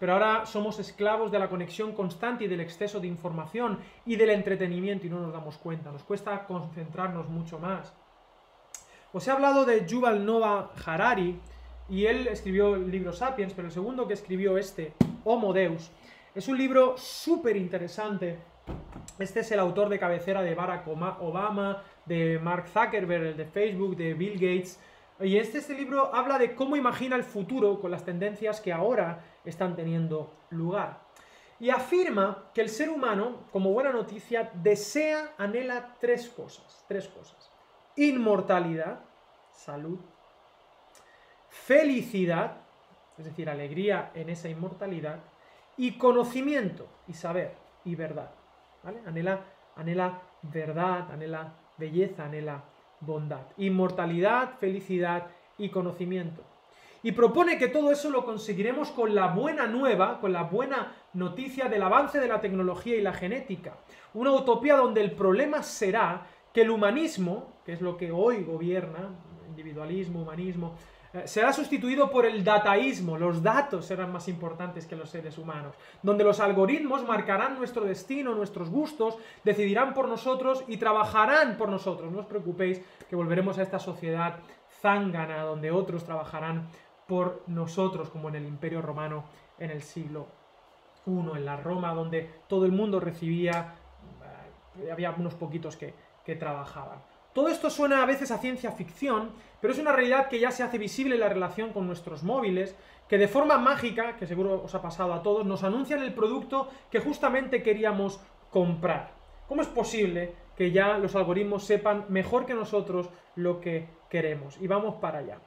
pero 0.00 0.14
ahora 0.14 0.46
somos 0.46 0.78
esclavos 0.78 1.30
de 1.30 1.38
la 1.38 1.50
conexión 1.50 1.92
constante 1.92 2.44
y 2.44 2.48
del 2.48 2.62
exceso 2.62 2.98
de 2.98 3.06
información 3.06 3.78
y 4.06 4.16
del 4.16 4.30
entretenimiento 4.30 5.06
y 5.06 5.10
no 5.10 5.20
nos 5.20 5.32
damos 5.32 5.58
cuenta. 5.58 5.92
Nos 5.92 6.02
cuesta 6.02 6.46
concentrarnos 6.46 7.28
mucho 7.28 7.58
más. 7.58 7.92
Os 9.12 9.28
he 9.28 9.30
hablado 9.30 9.66
de 9.66 9.86
Yuval 9.86 10.24
Noah 10.24 10.70
Harari 10.86 11.38
y 11.90 12.06
él 12.06 12.28
escribió 12.28 12.76
el 12.76 12.90
libro 12.90 13.12
Sapiens, 13.12 13.52
pero 13.52 13.68
el 13.68 13.74
segundo 13.74 14.08
que 14.08 14.14
escribió 14.14 14.56
este, 14.56 14.94
Homo 15.24 15.52
Deus, 15.52 15.90
es 16.34 16.48
un 16.48 16.56
libro 16.56 16.96
súper 16.96 17.56
interesante. 17.56 18.38
Este 19.18 19.40
es 19.40 19.52
el 19.52 19.58
autor 19.58 19.90
de 19.90 19.98
cabecera 19.98 20.42
de 20.42 20.54
Barack 20.54 20.88
Obama, 20.88 21.82
de 22.06 22.38
Mark 22.38 22.68
Zuckerberg, 22.68 23.24
el 23.24 23.36
de 23.36 23.44
Facebook, 23.44 23.96
de 23.96 24.14
Bill 24.14 24.34
Gates. 24.34 24.80
Y 25.20 25.36
este, 25.36 25.58
este 25.58 25.74
libro 25.74 26.14
habla 26.14 26.38
de 26.38 26.54
cómo 26.54 26.76
imagina 26.76 27.16
el 27.16 27.24
futuro 27.24 27.80
con 27.80 27.90
las 27.90 28.04
tendencias 28.04 28.60
que 28.60 28.72
ahora 28.72 29.22
están 29.44 29.76
teniendo 29.76 30.32
lugar. 30.50 31.00
Y 31.58 31.68
afirma 31.68 32.50
que 32.54 32.62
el 32.62 32.70
ser 32.70 32.88
humano, 32.88 33.44
como 33.52 33.72
buena 33.72 33.92
noticia, 33.92 34.50
desea, 34.54 35.34
anhela 35.36 35.96
tres 36.00 36.28
cosas. 36.30 36.84
Tres 36.88 37.06
cosas. 37.08 37.50
Inmortalidad, 37.96 39.00
salud, 39.52 39.98
felicidad, 41.50 42.56
es 43.18 43.26
decir, 43.26 43.50
alegría 43.50 44.10
en 44.14 44.30
esa 44.30 44.48
inmortalidad, 44.48 45.18
y 45.76 45.98
conocimiento 45.98 46.88
y 47.06 47.12
saber 47.12 47.54
y 47.84 47.94
verdad. 47.94 48.30
¿vale? 48.82 49.00
Anhela, 49.06 49.40
anhela 49.76 50.22
verdad, 50.42 51.10
anhela 51.10 51.52
belleza, 51.76 52.24
anhela 52.24 52.62
bondad. 53.00 53.46
Inmortalidad, 53.56 54.58
felicidad 54.58 55.26
y 55.58 55.68
conocimiento. 55.68 56.42
Y 57.02 57.12
propone 57.12 57.58
que 57.58 57.68
todo 57.68 57.90
eso 57.90 58.10
lo 58.10 58.24
conseguiremos 58.26 58.90
con 58.90 59.14
la 59.14 59.28
buena 59.28 59.66
nueva, 59.66 60.20
con 60.20 60.32
la 60.32 60.42
buena 60.42 60.94
noticia 61.14 61.68
del 61.68 61.82
avance 61.82 62.20
de 62.20 62.28
la 62.28 62.40
tecnología 62.40 62.96
y 62.96 63.00
la 63.00 63.14
genética. 63.14 63.78
Una 64.12 64.32
utopía 64.32 64.76
donde 64.76 65.00
el 65.00 65.12
problema 65.12 65.62
será 65.62 66.26
que 66.52 66.62
el 66.62 66.70
humanismo, 66.70 67.54
que 67.64 67.72
es 67.72 67.80
lo 67.80 67.96
que 67.96 68.12
hoy 68.12 68.44
gobierna, 68.44 69.08
individualismo, 69.48 70.22
humanismo, 70.22 70.74
será 71.24 71.52
sustituido 71.52 72.10
por 72.10 72.24
el 72.24 72.44
dataísmo, 72.44 73.18
los 73.18 73.42
datos 73.42 73.86
serán 73.86 74.12
más 74.12 74.28
importantes 74.28 74.86
que 74.86 74.96
los 74.96 75.10
seres 75.10 75.38
humanos, 75.38 75.74
donde 76.02 76.24
los 76.24 76.38
algoritmos 76.38 77.06
marcarán 77.06 77.58
nuestro 77.58 77.84
destino, 77.84 78.34
nuestros 78.34 78.70
gustos, 78.70 79.18
decidirán 79.42 79.92
por 79.92 80.08
nosotros 80.08 80.64
y 80.68 80.76
trabajarán 80.76 81.56
por 81.56 81.68
nosotros. 81.68 82.12
No 82.12 82.20
os 82.20 82.26
preocupéis 82.26 82.80
que 83.08 83.16
volveremos 83.16 83.58
a 83.58 83.62
esta 83.62 83.78
sociedad 83.78 84.36
zángana, 84.80 85.42
donde 85.42 85.70
otros 85.70 86.04
trabajarán 86.04 86.68
por 87.06 87.42
nosotros, 87.48 88.08
como 88.08 88.28
en 88.28 88.36
el 88.36 88.46
Imperio 88.46 88.80
Romano 88.80 89.24
en 89.58 89.70
el 89.70 89.82
siglo 89.82 90.28
I, 91.06 91.10
en 91.10 91.44
la 91.44 91.56
Roma, 91.56 91.92
donde 91.92 92.30
todo 92.46 92.66
el 92.66 92.72
mundo 92.72 93.00
recibía, 93.00 93.74
eh, 94.80 94.92
había 94.92 95.10
unos 95.10 95.34
poquitos 95.34 95.76
que, 95.76 95.92
que 96.24 96.36
trabajaban. 96.36 97.09
Todo 97.32 97.48
esto 97.48 97.70
suena 97.70 98.02
a 98.02 98.06
veces 98.06 98.30
a 98.30 98.38
ciencia 98.38 98.72
ficción, 98.72 99.30
pero 99.60 99.72
es 99.72 99.78
una 99.78 99.92
realidad 99.92 100.28
que 100.28 100.40
ya 100.40 100.50
se 100.50 100.62
hace 100.62 100.78
visible 100.78 101.14
en 101.14 101.20
la 101.20 101.28
relación 101.28 101.72
con 101.72 101.86
nuestros 101.86 102.22
móviles, 102.22 102.74
que 103.08 103.18
de 103.18 103.28
forma 103.28 103.58
mágica, 103.58 104.16
que 104.16 104.26
seguro 104.26 104.62
os 104.64 104.74
ha 104.74 104.82
pasado 104.82 105.12
a 105.12 105.22
todos, 105.22 105.46
nos 105.46 105.62
anuncian 105.62 106.02
el 106.02 106.14
producto 106.14 106.68
que 106.90 107.00
justamente 107.00 107.62
queríamos 107.62 108.20
comprar. 108.50 109.12
¿Cómo 109.48 109.62
es 109.62 109.68
posible 109.68 110.32
que 110.56 110.70
ya 110.70 110.98
los 110.98 111.14
algoritmos 111.14 111.64
sepan 111.64 112.06
mejor 112.08 112.46
que 112.46 112.54
nosotros 112.54 113.10
lo 113.36 113.60
que 113.60 113.88
queremos? 114.08 114.56
Y 114.60 114.66
vamos 114.66 114.96
para 114.96 115.18
allá. 115.18 115.38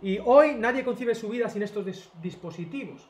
Y 0.00 0.18
hoy 0.24 0.54
nadie 0.54 0.84
concibe 0.84 1.14
su 1.14 1.28
vida 1.28 1.48
sin 1.48 1.62
estos 1.62 2.12
dispositivos. 2.20 3.08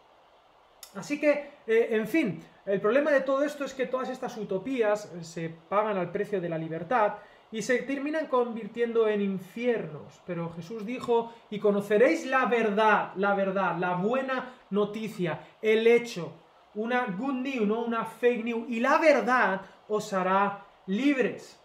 Así 0.95 1.19
que, 1.19 1.51
eh, 1.67 1.89
en 1.91 2.07
fin, 2.07 2.41
el 2.67 2.81
problema 2.81 3.11
de 3.11 3.23
todo 3.23 3.43
esto 3.43 3.65
es 3.65 3.75
que 3.75 3.87
todas 3.87 4.09
estas 4.11 4.37
utopías 4.37 5.11
se 5.23 5.49
pagan 5.49 5.97
al 5.97 6.13
precio 6.13 6.41
de 6.41 6.49
la 6.49 6.59
libertad 6.59 7.15
y 7.55 7.63
se 7.63 7.79
terminan 7.83 8.27
convirtiendo 8.27 9.07
en 9.07 9.21
infiernos. 9.21 10.21
Pero 10.27 10.53
Jesús 10.57 10.85
dijo, 10.85 11.33
y 11.51 11.61
conoceréis 11.61 12.27
la 12.27 12.47
verdad, 12.47 13.13
la 13.15 13.33
verdad, 13.37 13.77
la 13.79 13.95
buena 13.95 14.55
noticia, 14.71 15.39
el 15.63 15.87
hecho, 15.87 16.33
una 16.75 17.07
good 17.17 17.35
news, 17.35 17.65
no 17.65 17.83
una 17.83 18.07
fake 18.07 18.45
news, 18.45 18.65
y 18.69 18.81
la 18.81 18.99
verdad 18.99 19.61
os 19.87 20.13
hará 20.13 20.65
libres. 20.89 21.57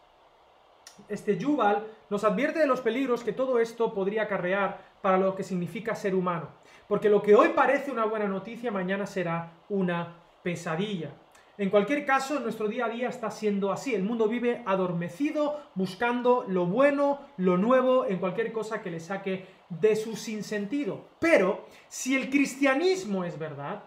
Este 1.07 1.39
Yuval 1.39 1.83
nos 2.11 2.23
advierte 2.23 2.59
de 2.59 2.67
los 2.67 2.81
peligros 2.81 3.23
que 3.23 3.33
todo 3.33 3.59
esto 3.59 3.91
podría 3.91 4.23
acarrear 4.23 4.77
para 5.01 5.17
lo 5.17 5.35
que 5.35 5.41
significa 5.41 5.95
ser 5.95 6.13
humano. 6.13 6.49
Porque 6.87 7.09
lo 7.09 7.23
que 7.23 7.33
hoy 7.33 7.49
parece 7.55 7.89
una 7.89 8.05
buena 8.05 8.27
noticia, 8.27 8.69
mañana 8.69 9.07
será 9.07 9.53
una 9.69 10.17
pesadilla. 10.43 11.09
En 11.59 11.69
cualquier 11.69 12.05
caso, 12.05 12.39
nuestro 12.39 12.69
día 12.69 12.85
a 12.85 12.89
día 12.89 13.09
está 13.09 13.29
siendo 13.29 13.73
así. 13.73 13.93
El 13.93 14.03
mundo 14.03 14.29
vive 14.29 14.63
adormecido, 14.65 15.59
buscando 15.75 16.45
lo 16.47 16.65
bueno, 16.65 17.19
lo 17.35 17.57
nuevo, 17.57 18.05
en 18.05 18.17
cualquier 18.17 18.53
cosa 18.53 18.81
que 18.81 18.89
le 18.89 19.01
saque 19.01 19.45
de 19.67 19.97
su 19.97 20.15
sinsentido. 20.15 21.09
Pero 21.19 21.65
si 21.89 22.15
el 22.15 22.29
cristianismo 22.29 23.25
es 23.25 23.37
verdad, 23.37 23.83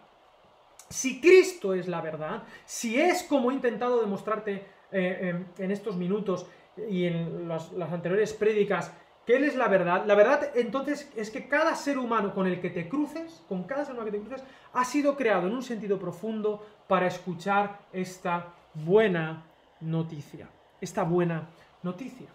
si 0.90 1.18
Cristo 1.22 1.72
es 1.72 1.88
la 1.88 2.02
verdad, 2.02 2.42
si 2.66 3.00
es 3.00 3.22
como 3.22 3.50
he 3.50 3.54
intentado 3.54 4.02
demostrarte 4.02 4.66
eh, 4.92 5.42
en 5.56 5.70
estos 5.70 5.96
minutos, 5.96 6.46
y 6.88 7.04
en 7.04 7.48
las, 7.48 7.70
anteriores 7.92 8.32
prédicas, 8.32 8.92
¿qué 9.26 9.36
es 9.36 9.56
la 9.56 9.68
verdad? 9.68 10.04
La 10.06 10.14
verdad 10.14 10.50
entonces 10.54 11.10
es 11.16 11.30
que 11.30 11.48
cada 11.48 11.74
ser 11.74 11.98
humano 11.98 12.34
con 12.34 12.46
el 12.46 12.60
que 12.60 12.70
te 12.70 12.88
cruces, 12.88 13.42
con 13.48 13.64
cada 13.64 13.84
ser 13.84 13.94
humano 13.94 14.10
que 14.10 14.18
te 14.18 14.24
cruces, 14.24 14.44
ha 14.72 14.84
sido 14.84 15.16
creado 15.16 15.46
en 15.46 15.54
un 15.54 15.62
sentido 15.62 15.98
profundo 15.98 16.64
para 16.88 17.06
escuchar 17.06 17.80
esta 17.92 18.54
buena 18.74 19.44
noticia. 19.80 20.48
Esta 20.80 21.02
buena 21.04 21.48
noticia. 21.82 22.28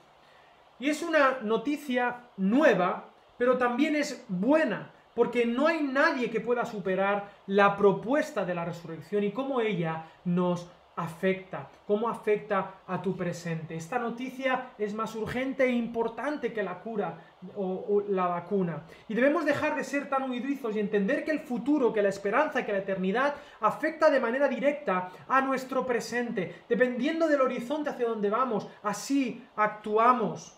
Y 0.80 0.90
es 0.90 1.02
una 1.02 1.40
noticia 1.42 2.28
nueva, 2.38 3.10
pero 3.38 3.58
también 3.58 3.96
es 3.96 4.24
buena, 4.28 4.92
porque 5.16 5.46
no 5.46 5.68
hay 5.68 5.82
nadie 5.82 6.30
que 6.30 6.40
pueda 6.40 6.66
superar 6.66 7.30
la 7.48 7.76
propuesta 7.76 8.46
de 8.46 8.54
la 8.54 8.66
resurrección 8.66 9.24
y 9.24 9.32
cómo 9.32 9.60
ella 9.60 10.06
nos 10.24 10.70
afecta, 10.98 11.70
cómo 11.86 12.10
afecta 12.10 12.82
a 12.88 13.02
tu 13.02 13.16
presente. 13.16 13.76
Esta 13.76 14.00
noticia 14.00 14.72
es 14.78 14.94
más 14.94 15.16
urgente 15.16 15.64
e 15.64 15.72
importante 15.72 16.52
que 16.52 16.64
la 16.64 16.80
cura 16.80 17.20
o, 17.56 18.04
la 18.10 18.28
vacuna. 18.28 18.84
Y 19.08 19.14
debemos 19.14 19.46
dejar 19.46 19.76
de 19.76 19.84
ser 19.84 20.10
tan 20.10 20.30
huidizos 20.30 20.76
y 20.76 20.80
entender 20.80 21.24
que 21.24 21.32
el 21.32 21.40
futuro, 21.40 21.94
que 21.94 22.02
la 22.02 22.10
esperanza, 22.10 22.66
que 22.66 22.74
la 22.74 22.80
eternidad 22.80 23.36
afecta 23.62 24.10
de 24.10 24.20
manera 24.20 24.48
directa 24.48 25.12
a 25.28 25.40
nuestro 25.42 25.86
presente. 25.86 26.64
Dependiendo 26.68 27.28
del 27.28 27.42
horizonte 27.42 27.92
hacia 27.92 28.08
donde 28.08 28.32
vamos, 28.32 28.68
así 28.82 29.46
actuamos. 29.56 30.58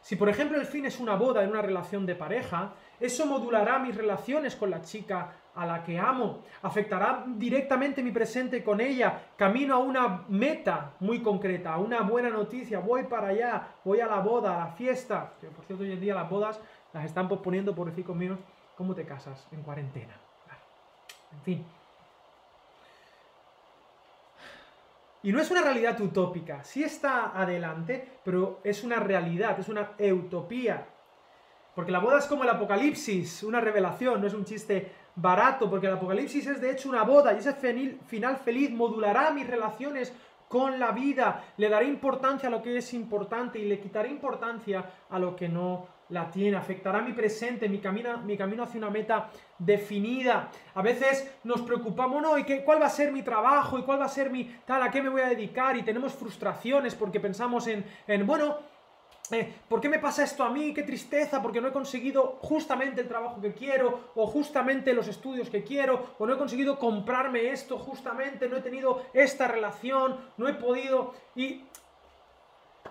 Si 0.00 0.16
por 0.16 0.28
ejemplo 0.28 0.58
el 0.58 0.66
fin 0.66 0.86
es 0.86 0.98
una 0.98 1.14
boda 1.14 1.44
en 1.44 1.50
una 1.50 1.62
relación 1.62 2.06
de 2.06 2.14
pareja, 2.14 2.72
eso 3.00 3.26
modulará 3.26 3.78
mis 3.78 3.94
relaciones 3.94 4.56
con 4.56 4.70
la 4.70 4.82
chica 4.82 5.32
a 5.54 5.66
la 5.66 5.82
que 5.82 5.98
amo, 5.98 6.44
afectará 6.62 7.24
directamente 7.26 8.02
mi 8.02 8.12
presente 8.12 8.62
con 8.62 8.80
ella, 8.80 9.22
camino 9.36 9.74
a 9.74 9.78
una 9.78 10.24
meta 10.28 10.92
muy 11.00 11.20
concreta, 11.20 11.74
a 11.74 11.78
una 11.78 12.02
buena 12.02 12.30
noticia, 12.30 12.78
voy 12.78 13.04
para 13.04 13.28
allá, 13.28 13.68
voy 13.84 14.00
a 14.00 14.06
la 14.06 14.20
boda, 14.20 14.54
a 14.54 14.66
la 14.66 14.72
fiesta, 14.72 15.32
por 15.56 15.64
cierto 15.64 15.82
hoy 15.82 15.92
en 15.92 16.00
día 16.00 16.14
las 16.14 16.30
bodas 16.30 16.60
las 16.92 17.04
están 17.04 17.28
posponiendo 17.28 17.74
por 17.74 17.88
decir 17.88 18.04
conmigo, 18.04 18.36
¿cómo 18.76 18.94
te 18.94 19.04
casas 19.04 19.48
en 19.50 19.62
cuarentena? 19.62 20.14
En 21.32 21.40
fin. 21.42 21.66
Y 25.22 25.32
no 25.32 25.40
es 25.40 25.50
una 25.50 25.62
realidad 25.62 26.00
utópica, 26.00 26.62
sí 26.62 26.84
está 26.84 27.38
adelante, 27.38 28.20
pero 28.24 28.60
es 28.62 28.84
una 28.84 29.00
realidad, 29.00 29.58
es 29.58 29.68
una 29.68 29.90
utopía. 30.12 30.86
Porque 31.78 31.92
la 31.92 32.00
boda 32.00 32.18
es 32.18 32.26
como 32.26 32.42
el 32.42 32.50
apocalipsis, 32.50 33.44
una 33.44 33.60
revelación, 33.60 34.20
no 34.20 34.26
es 34.26 34.34
un 34.34 34.44
chiste 34.44 34.90
barato, 35.14 35.70
porque 35.70 35.86
el 35.86 35.92
Apocalipsis 35.92 36.44
es 36.48 36.60
de 36.60 36.72
hecho 36.72 36.88
una 36.88 37.04
boda 37.04 37.32
y 37.32 37.38
ese 37.38 37.52
final 37.52 38.36
feliz 38.38 38.72
modulará 38.72 39.30
mis 39.30 39.46
relaciones 39.46 40.12
con 40.48 40.80
la 40.80 40.90
vida, 40.90 41.44
le 41.56 41.68
daré 41.68 41.86
importancia 41.86 42.48
a 42.48 42.50
lo 42.50 42.62
que 42.62 42.78
es 42.78 42.92
importante 42.94 43.60
y 43.60 43.64
le 43.66 43.78
quitaré 43.78 44.08
importancia 44.08 44.84
a 45.08 45.20
lo 45.20 45.36
que 45.36 45.48
no 45.48 45.86
la 46.08 46.28
tiene, 46.28 46.56
afectará 46.56 47.00
mi 47.00 47.12
presente, 47.12 47.68
mi 47.68 47.78
camino, 47.78 48.18
mi 48.22 48.36
camino 48.36 48.64
hacia 48.64 48.78
una 48.78 48.90
meta 48.90 49.30
definida. 49.56 50.50
A 50.74 50.82
veces 50.82 51.32
nos 51.44 51.60
preocupamos, 51.60 52.20
no, 52.20 52.36
¿y 52.38 52.42
qué, 52.42 52.64
cuál 52.64 52.82
va 52.82 52.86
a 52.86 52.90
ser 52.90 53.12
mi 53.12 53.22
trabajo? 53.22 53.78
¿Y 53.78 53.82
cuál 53.84 54.00
va 54.00 54.06
a 54.06 54.08
ser 54.08 54.30
mi 54.30 54.52
tal? 54.66 54.82
¿A 54.82 54.90
qué 54.90 55.00
me 55.00 55.10
voy 55.10 55.20
a 55.20 55.28
dedicar? 55.28 55.76
Y 55.76 55.84
tenemos 55.84 56.12
frustraciones 56.14 56.96
porque 56.96 57.20
pensamos 57.20 57.68
en, 57.68 57.84
en 58.08 58.26
bueno, 58.26 58.56
eh, 59.30 59.54
¿por 59.68 59.80
qué 59.80 59.88
me 59.88 59.98
pasa 59.98 60.24
esto 60.24 60.42
a 60.42 60.50
mí? 60.50 60.72
¡Qué 60.72 60.82
tristeza! 60.82 61.42
Porque 61.42 61.60
no 61.60 61.68
he 61.68 61.72
conseguido 61.72 62.38
justamente 62.40 63.02
el 63.02 63.08
trabajo 63.08 63.40
que 63.40 63.52
quiero, 63.52 64.10
o 64.14 64.26
justamente 64.26 64.94
los 64.94 65.08
estudios 65.08 65.50
que 65.50 65.64
quiero, 65.64 66.14
o 66.18 66.26
no 66.26 66.34
he 66.34 66.38
conseguido 66.38 66.78
comprarme 66.78 67.50
esto 67.50 67.78
justamente, 67.78 68.48
no 68.48 68.56
he 68.56 68.62
tenido 68.62 69.02
esta 69.12 69.46
relación, 69.46 70.16
no 70.38 70.48
he 70.48 70.54
podido. 70.54 71.14
Y, 71.34 71.64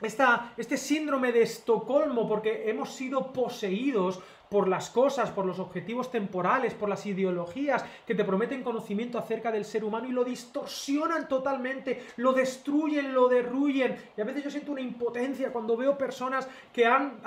este 0.00 0.76
síndrome 0.76 1.32
de 1.32 1.42
Estocolmo 1.42 2.28
porque 2.28 2.68
hemos 2.68 2.92
sido 2.92 3.32
poseídos 3.32 4.20
por 4.48 4.68
las 4.68 4.90
cosas, 4.90 5.30
por 5.30 5.44
los 5.44 5.58
objetivos 5.58 6.10
temporales, 6.10 6.74
por 6.74 6.88
las 6.88 7.04
ideologías 7.06 7.84
que 8.06 8.14
te 8.14 8.24
prometen 8.24 8.62
conocimiento 8.62 9.18
acerca 9.18 9.50
del 9.50 9.64
ser 9.64 9.84
humano 9.84 10.08
y 10.08 10.12
lo 10.12 10.24
distorsionan 10.24 11.28
totalmente, 11.28 12.06
lo 12.16 12.32
destruyen, 12.32 13.12
lo 13.12 13.28
derruyen. 13.28 13.96
Y 14.16 14.20
a 14.20 14.24
veces 14.24 14.44
yo 14.44 14.50
siento 14.50 14.72
una 14.72 14.80
impotencia 14.80 15.52
cuando 15.52 15.76
veo 15.76 15.98
personas 15.98 16.48
que 16.72 16.86
han, 16.86 17.18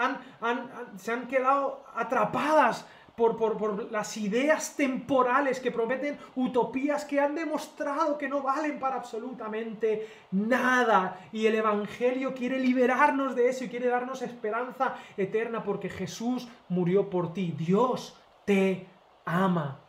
se 0.97 1.11
han 1.11 1.27
quedado 1.27 1.83
atrapadas 1.95 2.85
por, 3.19 3.91
las 3.91 4.15
ideas 4.17 4.75
temporales 4.75 5.59
que 5.59 5.71
prometen 5.71 6.17
utopías 6.35 7.03
que 7.03 7.19
han 7.19 7.35
demostrado 7.35 8.17
que 8.17 8.29
no 8.29 8.41
valen 8.41 8.79
para 8.79 8.95
absolutamente 8.95 10.07
nada. 10.31 11.19
Y 11.33 11.45
el 11.45 11.55
Evangelio 11.55 12.33
quiere 12.33 12.59
liberarnos 12.59 13.35
de 13.35 13.49
eso 13.49 13.65
y 13.65 13.69
quiere 13.69 13.87
darnos 13.87 14.21
esperanza 14.21 14.95
eterna 15.17 15.63
porque 15.63 15.89
Jesús 15.89 16.47
murió 16.69 17.09
por 17.09 17.33
ti. 17.33 17.53
Dios 17.57 18.17
te 18.45 18.87
ama. 19.25 19.79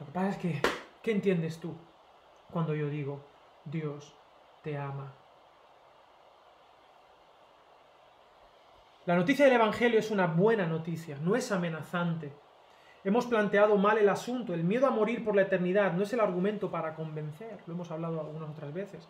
Lo 0.00 0.06
que 0.06 0.12
pasa 0.12 0.30
es 0.30 0.36
que, 0.38 0.60
¿qué 1.02 1.12
entiendes 1.12 1.58
tú 1.60 1.74
cuando 2.50 2.74
yo 2.74 2.88
digo 2.88 3.24
Dios 3.64 4.12
te 4.62 4.76
ama? 4.76 5.14
La 9.06 9.16
noticia 9.16 9.44
del 9.44 9.54
Evangelio 9.54 9.98
es 9.98 10.10
una 10.10 10.26
buena 10.26 10.66
noticia, 10.66 11.18
no 11.20 11.36
es 11.36 11.52
amenazante. 11.52 12.32
Hemos 13.04 13.26
planteado 13.26 13.76
mal 13.76 13.98
el 13.98 14.08
asunto. 14.08 14.54
El 14.54 14.64
miedo 14.64 14.86
a 14.86 14.90
morir 14.90 15.22
por 15.22 15.36
la 15.36 15.42
eternidad 15.42 15.92
no 15.92 16.02
es 16.02 16.12
el 16.14 16.20
argumento 16.20 16.70
para 16.70 16.94
convencer. 16.94 17.58
Lo 17.66 17.74
hemos 17.74 17.90
hablado 17.90 18.18
algunas 18.18 18.48
otras 18.48 18.72
veces. 18.72 19.06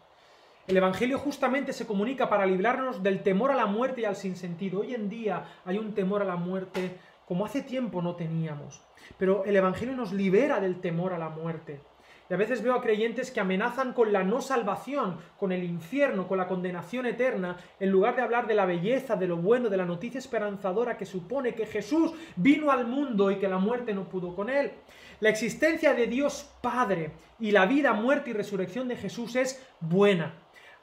El 0.66 0.76
Evangelio 0.76 1.18
justamente 1.18 1.72
se 1.72 1.86
comunica 1.86 2.28
para 2.28 2.44
librarnos 2.44 3.02
del 3.02 3.22
temor 3.22 3.52
a 3.52 3.54
la 3.54 3.66
muerte 3.66 4.00
y 4.00 4.04
al 4.04 4.16
sinsentido. 4.16 4.80
Hoy 4.80 4.94
en 4.94 5.08
día 5.08 5.44
hay 5.64 5.78
un 5.78 5.94
temor 5.94 6.22
a 6.22 6.24
la 6.24 6.36
muerte 6.36 6.98
como 7.26 7.46
hace 7.46 7.62
tiempo 7.62 8.02
no 8.02 8.16
teníamos. 8.16 8.82
Pero 9.16 9.44
el 9.44 9.54
Evangelio 9.54 9.94
nos 9.94 10.12
libera 10.12 10.60
del 10.60 10.80
temor 10.80 11.12
a 11.12 11.18
la 11.18 11.28
muerte. 11.28 11.80
Y 12.28 12.34
a 12.34 12.38
veces 12.38 12.62
veo 12.62 12.74
a 12.74 12.80
creyentes 12.80 13.30
que 13.30 13.40
amenazan 13.40 13.92
con 13.92 14.12
la 14.12 14.24
no 14.24 14.40
salvación, 14.40 15.18
con 15.38 15.52
el 15.52 15.62
infierno, 15.62 16.26
con 16.26 16.38
la 16.38 16.48
condenación 16.48 17.04
eterna, 17.04 17.58
en 17.78 17.90
lugar 17.90 18.16
de 18.16 18.22
hablar 18.22 18.46
de 18.46 18.54
la 18.54 18.64
belleza, 18.64 19.16
de 19.16 19.26
lo 19.26 19.36
bueno, 19.36 19.68
de 19.68 19.76
la 19.76 19.84
noticia 19.84 20.18
esperanzadora 20.18 20.96
que 20.96 21.04
supone 21.04 21.54
que 21.54 21.66
Jesús 21.66 22.12
vino 22.36 22.70
al 22.70 22.86
mundo 22.86 23.30
y 23.30 23.36
que 23.36 23.48
la 23.48 23.58
muerte 23.58 23.92
no 23.92 24.08
pudo 24.08 24.34
con 24.34 24.48
él. 24.48 24.72
La 25.20 25.28
existencia 25.28 25.92
de 25.92 26.06
Dios 26.06 26.50
Padre 26.62 27.12
y 27.38 27.50
la 27.50 27.66
vida, 27.66 27.92
muerte 27.92 28.30
y 28.30 28.32
resurrección 28.32 28.88
de 28.88 28.96
Jesús 28.96 29.36
es 29.36 29.62
buena. 29.80 30.34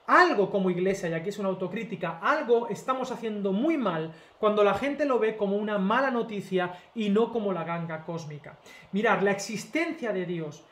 Algo 0.08 0.50
como 0.50 0.70
iglesia, 0.70 1.10
y 1.10 1.14
aquí 1.14 1.30
es 1.30 1.40
una 1.40 1.50
autocrítica, 1.50 2.20
algo 2.22 2.68
estamos 2.68 3.12
haciendo 3.12 3.54
muy 3.54 3.78
mal 3.78 4.12
cuando 4.40 4.64
la 4.64 4.74
gente 4.74 5.06
lo 5.06 5.20
ve 5.20 5.38
como 5.38 5.56
una 5.56 5.78
mala 5.78 6.12
noticia 6.12 6.78
y 6.94 7.10
no 7.10 7.32
como 7.32 7.54
la 7.54 7.64
ganga 7.64 8.04
cósmica. 8.04 8.58
Mirar, 8.92 9.24
la 9.24 9.32
existencia 9.32 10.12
de 10.12 10.26
Dios 10.26 10.66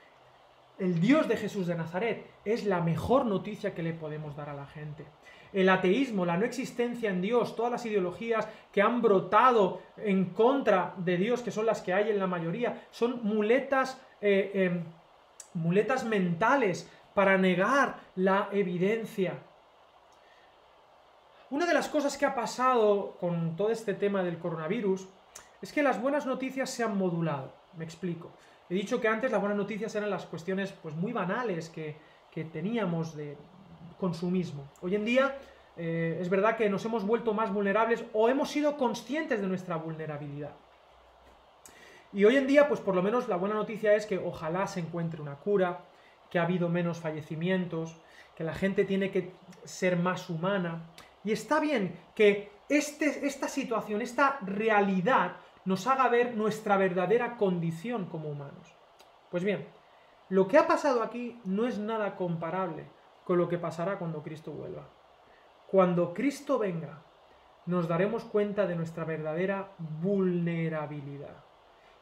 el 0.80 1.00
Dios 1.00 1.28
de 1.28 1.38
Jesús 1.38 1.68
de 1.68 1.76
Nazaret 1.76 2.26
es 2.46 2.66
la 2.66 2.82
mejor 2.82 3.26
noticia 3.26 3.74
que 3.74 3.84
le 3.84 3.94
podemos 3.94 4.36
dar 4.36 4.50
a 4.50 4.54
la 4.54 4.66
gente. 4.66 5.06
El 5.52 5.70
ateísmo, 5.70 6.26
la 6.26 6.38
no 6.38 6.46
existencia 6.46 7.10
en 7.10 7.22
Dios, 7.22 7.56
todas 7.56 7.72
las 7.72 7.86
ideologías 7.86 8.48
que 8.72 8.82
han 8.82 9.02
brotado 9.02 9.82
en 9.98 10.26
contra 10.26 10.94
de 10.98 11.18
Dios, 11.18 11.42
que 11.42 11.52
son 11.52 11.66
las 11.66 11.82
que 11.82 11.94
hay 11.94 12.10
en 12.12 12.20
la 12.20 12.28
mayoría, 12.28 12.84
son 12.92 13.22
muletas, 13.24 14.00
eh, 14.22 14.52
em, 14.54 14.84
muletas 15.56 16.06
mentales 16.06 16.90
para 17.14 17.38
negar 17.38 17.98
la 18.16 18.50
evidencia. 18.52 19.40
Una 21.50 21.66
de 21.66 21.74
las 21.74 21.90
cosas 21.90 22.16
que 22.16 22.28
ha 22.28 22.36
pasado 22.36 23.18
con 23.20 23.56
todo 23.56 23.72
este 23.72 23.96
tema 23.96 24.22
del 24.22 24.38
coronavirus 24.38 25.10
es 25.62 25.74
que 25.74 25.82
las 25.82 26.00
buenas 26.00 26.28
noticias 26.28 26.70
se 26.70 26.84
han 26.84 26.96
modulado. 26.96 27.54
Me 27.76 27.84
explico. 27.84 28.32
He 28.70 28.76
dicho 28.76 29.02
que 29.02 29.08
antes 29.08 29.32
las 29.32 29.40
buenas 29.40 29.58
noticias 29.58 29.94
eran 29.96 30.10
las 30.10 30.26
cuestiones 30.26 30.72
pues, 30.72 30.96
muy 30.96 31.12
banales 31.12 31.70
que, 31.70 31.98
que 32.32 32.44
teníamos 32.44 33.16
de 33.16 33.36
consumismo. 34.00 34.70
Hoy 34.82 34.96
en 34.96 35.06
día 35.06 35.38
eh, 35.76 36.18
es 36.20 36.30
verdad 36.30 36.58
que 36.58 36.70
nos 36.70 36.84
hemos 36.86 37.06
vuelto 37.06 37.34
más 37.34 37.54
vulnerables 37.54 38.04
o 38.14 38.30
hemos 38.30 38.50
sido 38.50 38.78
conscientes 38.78 39.42
de 39.42 39.48
nuestra 39.48 39.78
vulnerabilidad. 39.78 40.52
Y 42.12 42.26
hoy 42.26 42.38
en 42.38 42.48
día, 42.48 42.68
pues 42.68 42.80
por 42.80 42.96
lo 42.96 43.04
menos 43.04 43.28
la 43.28 43.38
buena 43.38 43.56
noticia 43.56 43.94
es 43.96 44.06
que 44.06 44.18
ojalá 44.18 44.68
se 44.68 44.80
encuentre 44.80 45.22
una 45.22 45.36
cura, 45.36 45.86
que 46.30 46.40
ha 46.40 46.44
habido 46.44 46.70
menos 46.70 47.00
fallecimientos, 47.00 47.96
que 48.36 48.44
la 48.44 48.54
gente 48.54 48.84
tiene 48.86 49.12
que 49.12 49.32
ser 49.64 49.96
más 49.96 50.30
humana. 50.30 50.84
Y 51.24 51.32
está 51.32 51.60
bien 51.60 51.96
que 52.16 52.52
este, 52.68 53.28
esta 53.28 53.48
situación, 53.48 54.02
esta 54.02 54.38
realidad, 54.42 55.38
nos 55.70 55.86
haga 55.86 56.10
ver 56.10 56.36
nuestra 56.36 56.78
verdadera 56.78 57.38
condición 57.38 58.08
como 58.08 58.28
humanos. 58.28 58.74
Pues 59.30 59.44
bien, 59.44 59.68
lo 60.28 60.48
que 60.48 60.58
ha 60.58 60.66
pasado 60.66 61.04
aquí 61.04 61.40
no 61.46 61.68
es 61.68 61.78
nada 61.78 62.16
comparable 62.16 62.88
con 63.24 63.38
lo 63.38 63.48
que 63.48 63.60
pasará 63.60 64.00
cuando 64.00 64.24
Cristo 64.24 64.52
vuelva. 64.52 64.90
Cuando 65.68 66.16
Cristo 66.16 66.58
venga, 66.58 67.04
nos 67.68 67.88
daremos 67.88 68.26
cuenta 68.26 68.66
de 68.66 68.76
nuestra 68.76 69.06
verdadera 69.06 69.70
vulnerabilidad 69.78 71.44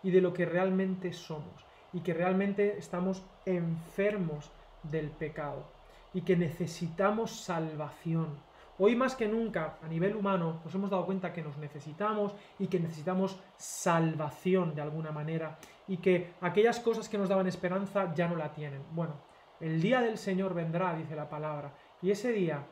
y 0.02 0.12
de 0.12 0.22
lo 0.22 0.32
que 0.32 0.46
realmente 0.46 1.12
somos 1.12 1.66
y 1.92 2.00
que 2.00 2.14
realmente 2.14 2.78
estamos 2.78 3.26
enfermos 3.46 4.50
del 4.84 5.10
pecado 5.10 5.66
y 6.14 6.22
que 6.22 6.38
necesitamos 6.38 7.42
salvación. 7.44 8.40
Hoy 8.80 8.96
más 8.96 9.16
que 9.16 9.28
nunca, 9.28 9.78
a 9.82 9.88
nivel 9.88 10.16
humano, 10.16 10.62
nos 10.64 10.76
hemos 10.76 10.92
dado 10.92 11.06
cuenta 11.06 11.34
que 11.34 11.42
nos 11.42 11.58
necesitamos 11.58 12.36
y 12.60 12.68
que 12.68 12.80
necesitamos 12.80 13.40
salvación 13.58 14.76
de 14.76 14.82
alguna 14.82 15.12
manera 15.12 15.58
y 15.88 15.98
que 15.98 16.36
aquellas 16.42 16.80
cosas 16.80 17.10
que 17.10 17.18
nos 17.18 17.30
daban 17.30 17.48
esperanza 17.48 18.14
ya 18.14 18.28
no 18.28 18.36
la 18.36 18.54
tienen. 18.54 18.84
Bueno, 18.92 19.16
el 19.60 19.82
día 19.82 20.02
del 20.02 20.20
Señor 20.20 20.54
vendrá, 20.54 20.94
dice 20.94 21.16
la 21.16 21.28
palabra, 21.28 21.74
y 22.04 22.12
ese 22.12 22.32
día 22.32 22.68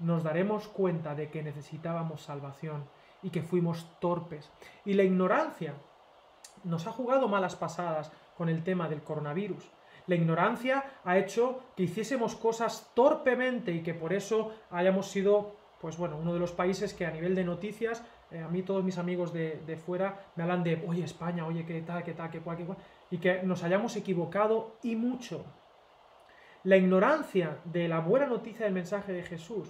nos 0.00 0.24
daremos 0.24 0.66
cuenta 0.66 1.14
de 1.14 1.30
que 1.30 1.42
necesitábamos 1.42 2.22
salvación 2.22 2.84
y 3.22 3.30
que 3.30 3.42
fuimos 3.42 3.88
torpes. 4.00 4.50
Y 4.84 4.94
la 4.94 5.04
ignorancia 5.04 5.74
nos 6.64 6.88
ha 6.88 6.92
jugado 6.92 7.28
malas 7.28 7.54
pasadas 7.54 8.10
con 8.36 8.48
el 8.48 8.64
tema 8.64 8.88
del 8.88 9.02
coronavirus. 9.02 9.70
La 10.06 10.14
ignorancia 10.14 10.84
ha 11.04 11.18
hecho 11.18 11.62
que 11.76 11.84
hiciésemos 11.84 12.36
cosas 12.36 12.90
torpemente 12.94 13.72
y 13.72 13.82
que 13.82 13.94
por 13.94 14.12
eso 14.12 14.52
hayamos 14.70 15.08
sido, 15.08 15.56
pues 15.80 15.96
bueno, 15.96 16.18
uno 16.18 16.34
de 16.34 16.40
los 16.40 16.52
países 16.52 16.92
que 16.92 17.06
a 17.06 17.10
nivel 17.10 17.34
de 17.34 17.44
noticias, 17.44 18.04
eh, 18.30 18.40
a 18.40 18.48
mí 18.48 18.62
todos 18.62 18.84
mis 18.84 18.98
amigos 18.98 19.32
de, 19.32 19.62
de, 19.66 19.76
fuera 19.76 20.26
me 20.36 20.42
hablan 20.42 20.62
de, 20.62 20.84
oye 20.86 21.04
España, 21.04 21.46
oye 21.46 21.64
qué 21.64 21.80
tal, 21.80 22.02
qué 22.02 22.12
tal, 22.12 22.30
qué 22.30 22.40
cual, 22.40 22.56
qué 22.58 22.64
cual, 22.64 22.78
y 23.10 23.18
que 23.18 23.42
nos 23.42 23.62
hayamos 23.62 23.96
equivocado 23.96 24.76
y 24.82 24.96
mucho. 24.96 25.44
La 26.64 26.76
ignorancia 26.76 27.58
de 27.64 27.88
la 27.88 28.00
buena 28.00 28.26
noticia 28.26 28.64
del 28.64 28.74
mensaje 28.74 29.12
de 29.12 29.22
Jesús 29.22 29.68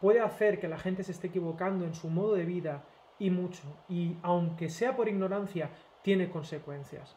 puede 0.00 0.20
hacer 0.20 0.60
que 0.60 0.68
la 0.68 0.78
gente 0.78 1.02
se 1.02 1.12
esté 1.12 1.28
equivocando 1.28 1.84
en 1.84 1.94
su 1.94 2.08
modo 2.08 2.34
de 2.34 2.44
vida 2.44 2.84
y 3.18 3.30
mucho. 3.30 3.62
Y 3.88 4.16
aunque 4.22 4.68
sea 4.68 4.96
por 4.96 5.08
ignorancia, 5.08 5.70
tiene 6.02 6.30
consecuencias. 6.30 7.16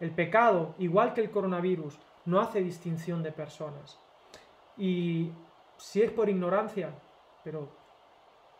El 0.00 0.10
pecado, 0.10 0.74
igual 0.78 1.14
que 1.14 1.20
el 1.20 1.30
coronavirus, 1.30 1.98
no 2.24 2.40
hace 2.40 2.60
distinción 2.60 3.22
de 3.22 3.32
personas. 3.32 3.98
Y 4.76 5.32
si 5.76 6.02
es 6.02 6.10
por 6.10 6.28
ignorancia, 6.28 6.90
pero 7.42 7.68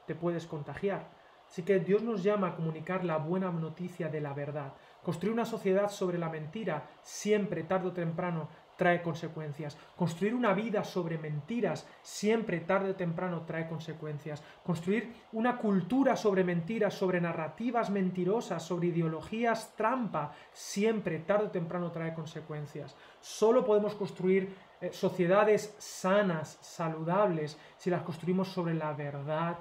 te 0.06 0.14
puedes 0.14 0.46
contagiar. 0.46 1.08
Así 1.48 1.62
que 1.62 1.78
Dios 1.78 2.02
nos 2.02 2.22
llama 2.22 2.48
a 2.48 2.56
comunicar 2.56 3.04
la 3.04 3.18
buena 3.18 3.50
noticia 3.50 4.08
de 4.08 4.20
la 4.20 4.32
verdad. 4.32 4.72
Construir 5.02 5.32
una 5.32 5.44
sociedad 5.44 5.90
sobre 5.90 6.18
la 6.18 6.28
mentira 6.28 6.88
siempre, 7.02 7.64
tarde 7.64 7.88
o 7.88 7.92
temprano, 7.92 8.48
trae 8.76 9.02
consecuencias. 9.02 9.76
Construir 9.96 10.34
una 10.34 10.52
vida 10.52 10.84
sobre 10.84 11.18
mentiras 11.18 11.86
siempre, 12.02 12.60
tarde 12.60 12.90
o 12.90 12.94
temprano, 12.96 13.42
trae 13.46 13.68
consecuencias. 13.68 14.42
Construir 14.64 15.12
una 15.32 15.56
cultura 15.58 16.16
sobre 16.16 16.44
mentiras, 16.44 16.94
sobre 16.94 17.20
narrativas 17.20 17.90
mentirosas, 17.90 18.62
sobre 18.62 18.88
ideologías 18.88 19.74
trampa, 19.76 20.32
siempre, 20.52 21.20
tarde 21.20 21.46
o 21.46 21.50
temprano, 21.50 21.90
trae 21.90 22.14
consecuencias. 22.14 22.96
Solo 23.20 23.64
podemos 23.64 23.94
construir 23.94 24.54
eh, 24.80 24.92
sociedades 24.92 25.74
sanas, 25.78 26.58
saludables, 26.60 27.58
si 27.76 27.90
las 27.90 28.02
construimos 28.02 28.48
sobre 28.48 28.74
la 28.74 28.92
verdad 28.92 29.58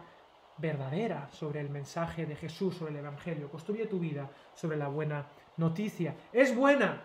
verdadera, 0.57 1.29
sobre 1.31 1.61
el 1.61 1.69
mensaje 1.69 2.25
de 2.25 2.35
Jesús, 2.35 2.75
sobre 2.75 2.91
el 2.91 2.99
Evangelio. 2.99 3.49
Construye 3.49 3.87
tu 3.87 3.99
vida 3.99 4.29
sobre 4.53 4.77
la 4.77 4.87
buena 4.87 5.27
noticia. 5.57 6.15
Es 6.31 6.55
buena, 6.55 7.03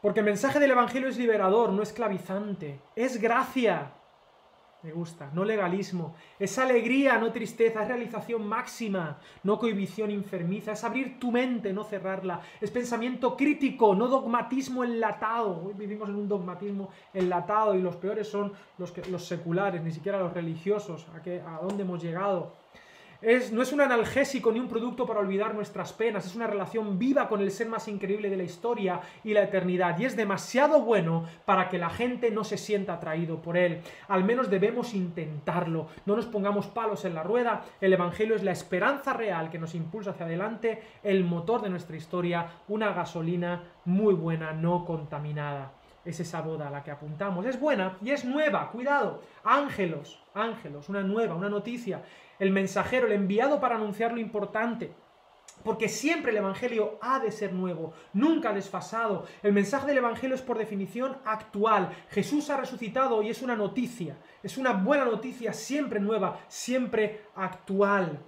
porque 0.00 0.20
el 0.20 0.26
mensaje 0.26 0.60
del 0.60 0.70
Evangelio 0.70 1.08
es 1.08 1.18
liberador, 1.18 1.72
no 1.72 1.82
esclavizante. 1.82 2.80
Es 2.94 3.20
gracia. 3.20 3.92
Me 4.82 4.92
gusta. 4.92 5.28
No 5.34 5.44
legalismo. 5.44 6.14
Es 6.38 6.56
alegría, 6.56 7.18
no 7.18 7.32
tristeza. 7.32 7.82
Es 7.82 7.88
realización 7.88 8.46
máxima, 8.46 9.18
no 9.42 9.58
cohibición 9.58 10.12
enfermiza. 10.12 10.72
Es 10.72 10.84
abrir 10.84 11.18
tu 11.18 11.32
mente, 11.32 11.72
no 11.72 11.82
cerrarla. 11.82 12.40
Es 12.60 12.70
pensamiento 12.70 13.36
crítico, 13.36 13.96
no 13.96 14.06
dogmatismo 14.06 14.84
enlatado. 14.84 15.64
Hoy 15.64 15.74
vivimos 15.74 16.08
en 16.08 16.14
un 16.14 16.28
dogmatismo 16.28 16.90
enlatado 17.12 17.74
y 17.74 17.82
los 17.82 17.96
peores 17.96 18.28
son 18.28 18.52
los, 18.78 18.92
que, 18.92 19.04
los 19.10 19.24
seculares, 19.26 19.82
ni 19.82 19.90
siquiera 19.90 20.20
los 20.20 20.32
religiosos. 20.32 21.08
¿A, 21.12 21.22
qué, 21.22 21.40
¿A 21.40 21.58
dónde 21.60 21.82
hemos 21.82 22.00
llegado? 22.00 22.54
No 23.20 23.62
es 23.62 23.72
un 23.72 23.80
analgésico 23.80 24.52
ni 24.52 24.60
un 24.60 24.68
producto 24.68 25.04
para 25.04 25.18
olvidar 25.18 25.52
nuestras 25.52 25.92
penas, 25.92 26.24
es 26.24 26.36
una 26.36 26.46
relación 26.46 26.98
viva 26.98 27.28
con 27.28 27.40
el 27.40 27.50
ser 27.50 27.68
más 27.68 27.88
increíble 27.88 28.30
de 28.30 28.36
la 28.36 28.44
historia 28.44 29.00
y 29.24 29.32
la 29.32 29.42
eternidad. 29.42 29.98
Y 29.98 30.04
es 30.04 30.16
demasiado 30.16 30.82
bueno 30.82 31.24
para 31.44 31.68
que 31.68 31.78
la 31.78 31.90
gente 31.90 32.30
no 32.30 32.44
se 32.44 32.56
sienta 32.56 32.94
atraído 32.94 33.42
por 33.42 33.56
él. 33.56 33.80
Al 34.06 34.22
menos 34.22 34.50
debemos 34.50 34.94
intentarlo. 34.94 35.88
No 36.06 36.14
nos 36.14 36.26
pongamos 36.26 36.68
palos 36.68 37.04
en 37.04 37.14
la 37.14 37.24
rueda. 37.24 37.64
El 37.80 37.92
Evangelio 37.92 38.36
es 38.36 38.44
la 38.44 38.52
esperanza 38.52 39.12
real 39.12 39.50
que 39.50 39.58
nos 39.58 39.74
impulsa 39.74 40.10
hacia 40.10 40.26
adelante, 40.26 40.80
el 41.02 41.24
motor 41.24 41.62
de 41.62 41.70
nuestra 41.70 41.96
historia, 41.96 42.46
una 42.68 42.92
gasolina 42.92 43.64
muy 43.84 44.14
buena, 44.14 44.52
no 44.52 44.84
contaminada 44.84 45.72
es 46.04 46.20
esa 46.20 46.40
boda 46.40 46.68
a 46.68 46.70
la 46.70 46.82
que 46.82 46.90
apuntamos. 46.90 47.44
Es 47.44 47.60
buena 47.60 47.98
y 48.02 48.10
es 48.10 48.24
nueva, 48.24 48.70
cuidado. 48.70 49.20
Ángelos, 49.44 50.18
ángelos, 50.32 50.88
una 50.88 51.02
nueva, 51.02 51.34
una 51.34 51.50
noticia 51.50 52.02
el 52.38 52.50
mensajero, 52.50 53.06
el 53.06 53.12
enviado 53.12 53.60
para 53.60 53.76
anunciar 53.76 54.12
lo 54.12 54.20
importante. 54.20 54.92
Porque 55.64 55.88
siempre 55.88 56.30
el 56.30 56.38
Evangelio 56.38 56.98
ha 57.02 57.18
de 57.18 57.32
ser 57.32 57.52
nuevo, 57.52 57.92
nunca 58.12 58.52
desfasado. 58.52 59.26
El 59.42 59.52
mensaje 59.52 59.86
del 59.86 59.98
Evangelio 59.98 60.34
es 60.34 60.42
por 60.42 60.56
definición 60.56 61.18
actual. 61.24 61.90
Jesús 62.10 62.48
ha 62.50 62.56
resucitado 62.56 63.22
y 63.22 63.30
es 63.30 63.42
una 63.42 63.56
noticia, 63.56 64.16
es 64.42 64.56
una 64.56 64.72
buena 64.72 65.04
noticia, 65.04 65.52
siempre 65.52 66.00
nueva, 66.00 66.38
siempre 66.48 67.22
actual. 67.34 68.20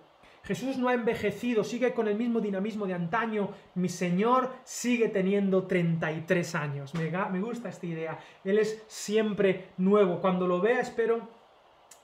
Jesús 0.43 0.79
no 0.79 0.89
ha 0.89 0.95
envejecido, 0.95 1.63
sigue 1.63 1.93
con 1.93 2.09
el 2.09 2.17
mismo 2.17 2.41
dinamismo 2.41 2.87
de 2.87 2.95
antaño. 2.95 3.51
Mi 3.75 3.89
Señor 3.89 4.51
sigue 4.65 5.09
teniendo 5.09 5.67
33 5.67 6.55
años. 6.55 6.95
Me, 6.95 7.11
me 7.11 7.41
gusta 7.41 7.69
esta 7.69 7.87
idea. 7.87 8.19
Él 8.43 8.59
es 8.59 8.83
siempre 8.89 9.69
nuevo. 9.77 10.21
Cuando 10.21 10.47
lo 10.47 10.61
vea, 10.61 10.81
espero 10.81 11.29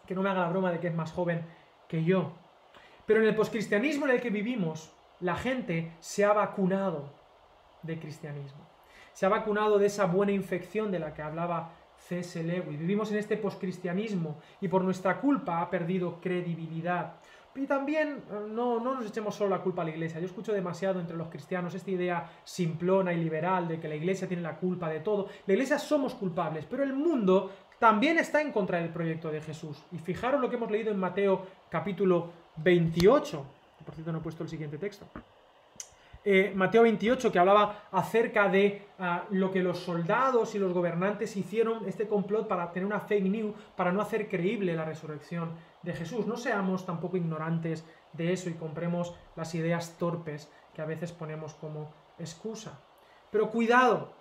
que 0.07 0.15
no 0.15 0.23
me 0.23 0.29
haga 0.29 0.43
la 0.43 0.51
broma 0.51 0.71
de 0.71 0.79
que 0.79 0.89
es 0.89 0.95
más 0.95 1.13
joven 1.13 1.45
que 1.89 2.05
yo. 2.05 2.33
Pero 3.07 3.21
en 3.21 3.29
el 3.29 3.37
poscristianismo 3.37 4.07
en 4.07 4.13
el 4.13 4.21
que 4.21 4.31
vivimos, 4.31 4.93
la 5.21 5.37
gente 5.37 5.93
se 6.01 6.25
ha 6.25 6.33
vacunado 6.33 7.11
de 7.83 7.99
cristianismo. 7.99 8.67
Se 9.13 9.25
ha 9.25 9.31
vacunado 9.31 9.79
de 9.79 9.87
esa 9.87 10.07
buena 10.07 10.33
infección 10.33 10.91
de 10.91 10.99
la 10.99 11.15
que 11.15 11.23
hablaba 11.23 11.73
C.S. 11.97 12.43
Lewis. 12.43 12.79
Vivimos 12.79 13.11
en 13.13 13.19
este 13.19 13.37
poscristianismo 13.37 14.39
y 14.61 14.69
por 14.69 14.83
nuestra 14.83 15.21
culpa 15.21 15.61
ha 15.61 15.71
perdido 15.71 16.21
credibilidad. 16.21 17.15
Y 17.55 17.67
también 17.67 18.23
eh, 18.31 18.47
no, 18.51 18.81
no 18.81 18.95
nos 18.95 19.07
echemos 19.07 19.35
solo 19.35 19.51
la 19.51 19.63
culpa 19.63 19.83
a 19.83 19.87
la 19.87 19.93
iglesia. 19.93 20.21
Yo 20.21 20.27
escucho 20.27 20.53
demasiado 20.53 21.01
entre 21.01 21.17
los 21.17 21.29
cristianos 21.29 21.75
esta 21.75 21.91
idea 21.91 22.31
simplona 22.45 23.13
y 23.13 23.17
liberal 23.17 23.67
de 23.67 23.81
que 23.81 23.89
la 23.89 23.95
iglesia 23.95 24.29
tiene 24.29 24.43
la 24.43 24.57
culpa 24.57 24.91
de 24.91 25.01
todo. 25.01 25.29
La 25.47 25.55
iglesia 25.55 25.79
somos 25.79 26.15
culpables, 26.15 26.67
pero 26.67 26.83
el 26.83 26.93
mundo 26.93 27.51
también 27.79 28.19
está 28.19 28.41
en 28.41 28.53
contra 28.53 28.79
del 28.79 28.91
proyecto 28.91 29.31
de 29.31 29.41
Jesús. 29.41 29.83
Y 29.93 29.99
fijaros 29.99 30.41
lo 30.41 30.49
que 30.49 30.57
hemos 30.57 30.71
leído 30.71 30.91
en 30.91 30.99
Mateo 30.99 31.47
capítulo 31.69 32.31
28. 32.57 33.47
Por 33.85 33.95
cierto, 33.95 34.13
no 34.13 34.19
he 34.19 34.23
puesto 34.23 34.43
el 34.43 34.49
siguiente 34.49 34.79
texto. 34.79 35.07
Eh, 36.29 36.53
Mateo 36.57 36.83
28, 36.83 37.31
que 37.31 37.39
hablaba 37.39 37.87
acerca 37.93 38.49
de 38.49 38.89
ah, 38.99 39.27
lo 39.31 39.53
que 39.53 39.63
los 39.63 39.79
soldados 39.79 40.57
y 40.57 40.59
los 40.59 40.73
gobernantes 40.73 41.37
hicieron, 41.37 41.87
este 41.87 42.09
complot 42.09 42.49
para 42.49 42.73
tener 42.73 42.85
una 42.85 42.99
fake 42.99 43.27
news, 43.27 43.55
para 43.77 43.93
no 43.93 44.03
hacer 44.03 44.29
creíble 44.29 44.75
la 44.75 44.85
resurrección 44.85 45.51
de 45.83 45.93
Jesús. 45.93 46.27
No 46.27 46.37
seamos 46.37 46.85
tampoco 46.85 47.17
ignorantes 47.17 47.85
de 48.13 48.33
eso 48.33 48.51
y 48.51 48.55
compremos 48.55 49.15
las 49.37 49.55
ideas 49.55 49.97
torpes 49.99 50.51
que 50.75 50.83
a 50.83 50.87
veces 50.87 51.13
ponemos 51.13 51.55
como 51.55 51.93
excusa. 52.19 52.81
Pero 53.31 53.51
cuidado, 53.51 54.16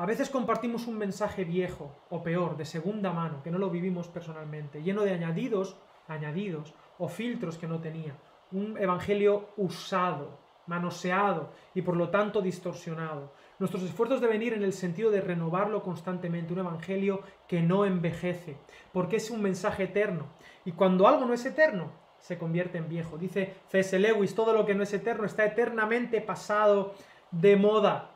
a 0.00 0.06
veces 0.06 0.30
compartimos 0.30 0.86
un 0.86 0.96
mensaje 0.96 1.44
viejo 1.44 1.94
o 2.08 2.22
peor, 2.22 2.56
de 2.56 2.64
segunda 2.64 3.12
mano, 3.12 3.42
que 3.42 3.50
no 3.50 3.58
lo 3.58 3.68
vivimos 3.68 4.08
personalmente, 4.08 4.82
lleno 4.82 5.02
de 5.02 5.12
añadidos, 5.12 5.76
añadidos 6.08 6.72
o 6.96 7.06
filtros 7.06 7.58
que 7.58 7.68
no 7.68 7.82
tenía. 7.82 8.16
Un 8.50 8.78
evangelio 8.78 9.50
usado, 9.58 10.38
manoseado 10.66 11.50
y 11.74 11.82
por 11.82 11.98
lo 11.98 12.08
tanto 12.08 12.40
distorsionado. 12.40 13.34
Nuestros 13.58 13.82
esfuerzos 13.82 14.22
deben 14.22 14.42
ir 14.42 14.54
en 14.54 14.62
el 14.62 14.72
sentido 14.72 15.10
de 15.10 15.20
renovarlo 15.20 15.82
constantemente, 15.82 16.54
un 16.54 16.60
evangelio 16.60 17.20
que 17.46 17.60
no 17.60 17.84
envejece, 17.84 18.56
porque 18.94 19.16
es 19.16 19.30
un 19.30 19.42
mensaje 19.42 19.82
eterno. 19.82 20.28
Y 20.64 20.72
cuando 20.72 21.08
algo 21.08 21.26
no 21.26 21.34
es 21.34 21.44
eterno, 21.44 21.92
se 22.20 22.38
convierte 22.38 22.78
en 22.78 22.88
viejo. 22.88 23.18
Dice 23.18 23.52
C.S. 23.68 23.98
Lewis, 23.98 24.34
todo 24.34 24.54
lo 24.54 24.64
que 24.64 24.74
no 24.74 24.82
es 24.82 24.94
eterno 24.94 25.26
está 25.26 25.44
eternamente 25.44 26.22
pasado 26.22 26.94
de 27.32 27.56
moda. 27.56 28.09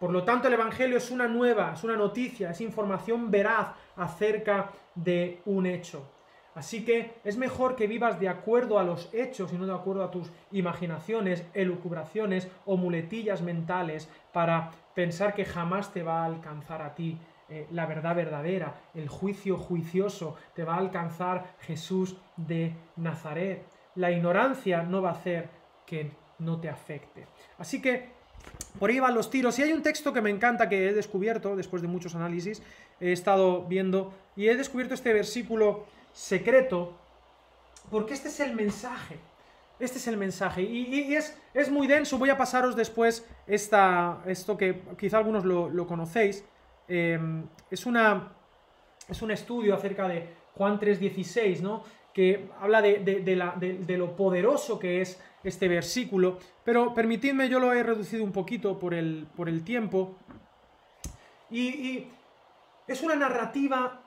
Por 0.00 0.12
lo 0.12 0.24
tanto, 0.24 0.48
el 0.48 0.54
Evangelio 0.54 0.96
es 0.96 1.10
una 1.10 1.28
nueva, 1.28 1.74
es 1.74 1.84
una 1.84 1.94
noticia, 1.94 2.52
es 2.52 2.62
información 2.62 3.30
veraz 3.30 3.74
acerca 3.96 4.70
de 4.94 5.42
un 5.44 5.66
hecho. 5.66 6.10
Así 6.54 6.86
que 6.86 7.20
es 7.22 7.36
mejor 7.36 7.76
que 7.76 7.86
vivas 7.86 8.18
de 8.18 8.30
acuerdo 8.30 8.78
a 8.78 8.82
los 8.82 9.12
hechos 9.12 9.52
y 9.52 9.58
no 9.58 9.66
de 9.66 9.74
acuerdo 9.74 10.02
a 10.02 10.10
tus 10.10 10.32
imaginaciones, 10.52 11.44
elucubraciones 11.52 12.48
o 12.64 12.78
muletillas 12.78 13.42
mentales 13.42 14.08
para 14.32 14.70
pensar 14.94 15.34
que 15.34 15.44
jamás 15.44 15.92
te 15.92 16.02
va 16.02 16.22
a 16.22 16.24
alcanzar 16.24 16.80
a 16.80 16.94
ti 16.94 17.18
eh, 17.50 17.66
la 17.70 17.84
verdad 17.84 18.16
verdadera, 18.16 18.76
el 18.94 19.08
juicio 19.08 19.58
juicioso, 19.58 20.36
te 20.54 20.64
va 20.64 20.76
a 20.76 20.78
alcanzar 20.78 21.56
Jesús 21.60 22.16
de 22.38 22.74
Nazaret. 22.96 23.66
La 23.96 24.10
ignorancia 24.10 24.82
no 24.82 25.02
va 25.02 25.10
a 25.10 25.12
hacer 25.12 25.50
que 25.84 26.10
no 26.38 26.58
te 26.58 26.70
afecte. 26.70 27.26
Así 27.58 27.82
que 27.82 28.19
por 28.78 28.90
ahí 28.90 28.98
van 28.98 29.14
los 29.14 29.30
tiros. 29.30 29.58
Y 29.58 29.62
hay 29.62 29.72
un 29.72 29.82
texto 29.82 30.12
que 30.12 30.20
me 30.20 30.30
encanta 30.30 30.68
que 30.68 30.88
he 30.88 30.92
descubierto 30.92 31.56
después 31.56 31.82
de 31.82 31.88
muchos 31.88 32.14
análisis, 32.14 32.62
he 33.00 33.12
estado 33.12 33.64
viendo 33.64 34.14
y 34.36 34.48
he 34.48 34.56
descubierto 34.56 34.94
este 34.94 35.12
versículo 35.12 35.84
secreto, 36.12 36.96
porque 37.90 38.14
este 38.14 38.28
es 38.28 38.40
el 38.40 38.54
mensaje. 38.54 39.18
Este 39.78 39.96
es 39.96 40.06
el 40.08 40.18
mensaje. 40.18 40.62
Y, 40.62 41.14
es, 41.14 41.36
es, 41.54 41.70
muy 41.70 41.86
denso. 41.86 42.18
Voy 42.18 42.28
a 42.28 42.36
pasaros 42.36 42.76
después 42.76 43.26
esta, 43.46 44.22
esto 44.26 44.56
que 44.56 44.82
quizá 44.98 45.18
algunos 45.18 45.44
lo, 45.44 45.86
conocéis. 45.86 46.44
Em, 46.86 47.46
es, 47.70 47.86
una, 47.86 48.32
es 49.08 49.22
un 49.22 49.30
estudio 49.30 49.74
acerca 49.74 50.06
de 50.06 50.28
Juan 50.54 50.78
3.16, 50.78 51.60
¿no? 51.60 51.82
Que 52.12 52.50
habla 52.60 52.82
de, 52.82 52.98
de, 52.98 53.96
lo 53.96 54.16
poderoso 54.16 54.78
que 54.78 55.00
es 55.00 55.20
este 55.44 55.68
versículo. 55.68 56.38
Pero 56.64 56.92
permitidme, 56.94 57.48
yo 57.48 57.60
lo 57.60 57.72
he 57.72 57.82
reducido 57.82 58.24
un 58.24 58.32
poquito 58.32 58.78
por 58.78 58.94
el, 58.94 59.26
por 59.36 59.48
el 59.48 59.64
tiempo. 59.64 60.16
Y, 61.50 61.68
y 61.68 62.10
es 62.86 63.02
una 63.02 63.14
narrativa 63.14 64.02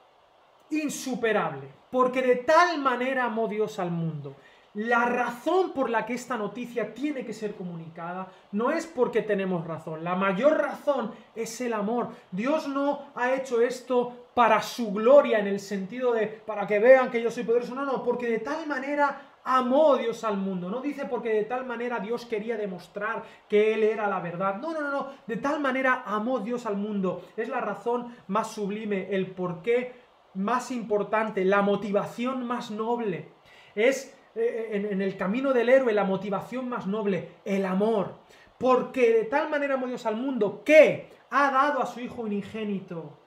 insuperable, 0.70 1.68
porque 1.92 2.22
de 2.22 2.36
tal 2.38 2.80
manera 2.80 3.26
amó 3.26 3.48
Dios 3.48 3.80
al 3.80 3.92
mundo. 3.92 4.36
La 4.76 5.06
razón 5.06 5.72
por 5.72 5.90
la 5.90 6.04
que 6.04 6.16
esta 6.16 6.36
noticia 6.36 6.96
tiene 6.96 7.24
que 7.24 7.34
ser 7.34 7.54
comunicada 7.54 8.28
no 8.54 8.72
es 8.72 8.88
porque 8.88 9.22
tenemos 9.22 9.68
razón, 9.68 10.04
la 10.04 10.16
mayor 10.16 10.58
razón 10.58 11.12
es 11.36 11.62
el 11.62 11.74
amor. 11.74 12.10
Dios 12.32 12.68
no 12.68 13.12
ha 13.14 13.34
hecho 13.34 13.62
esto 13.62 14.30
para 14.34 14.64
su 14.64 14.92
gloria 14.92 15.38
en 15.38 15.46
el 15.46 15.60
sentido 15.60 16.14
de 16.14 16.26
para 16.26 16.66
que 16.66 16.80
vean 16.80 17.12
que 17.12 17.22
yo 17.22 17.30
soy 17.30 17.44
poderoso, 17.44 17.76
no, 17.76 17.86
no, 17.86 18.04
porque 18.04 18.28
de 18.28 18.40
tal 18.40 18.66
manera 18.66 19.34
amó 19.44 19.96
Dios 19.98 20.24
al 20.24 20.38
mundo. 20.38 20.70
No 20.70 20.82
dice 20.82 21.06
porque 21.06 21.30
de 21.30 21.44
tal 21.44 21.66
manera 21.66 22.00
Dios 22.00 22.26
quería 22.26 22.58
demostrar 22.58 23.24
que 23.48 23.76
Él 23.76 23.84
era 23.84 24.08
la 24.08 24.22
verdad. 24.22 24.56
No, 24.56 24.74
no, 24.74 24.82
no, 24.82 24.92
no. 24.92 25.08
De 25.28 25.38
tal 25.38 25.60
manera 25.60 26.04
amó 26.06 26.40
Dios 26.40 26.66
al 26.66 26.78
mundo. 26.78 27.26
Es 27.38 27.50
la 27.50 27.62
razón 27.62 28.16
más 28.28 28.52
sublime, 28.52 29.10
el 29.12 29.28
por 29.28 29.62
qué 29.62 30.02
más 30.34 30.72
importante, 30.72 31.46
la 31.46 31.62
motivación 31.62 32.48
más 32.48 32.72
noble. 32.72 33.30
Es 33.76 34.18
en, 34.36 34.86
en, 34.86 35.02
el 35.02 35.18
camino 35.18 35.54
del 35.54 35.70
héroe 35.70 35.94
la 35.94 36.04
motivación 36.04 36.70
más 36.70 36.88
noble, 36.88 37.30
el 37.46 37.66
amor. 37.66 38.16
Porque 38.58 39.14
de 39.14 39.26
tal 39.26 39.50
manera 39.50 39.76
amó 39.76 39.88
Dios 39.88 40.06
al 40.06 40.16
mundo 40.16 40.64
que 40.64 41.10
ha 41.30 41.52
dado 41.52 41.82
a 41.82 41.86
su 41.86 42.00
Hijo 42.00 42.22
unigénito 42.22 43.20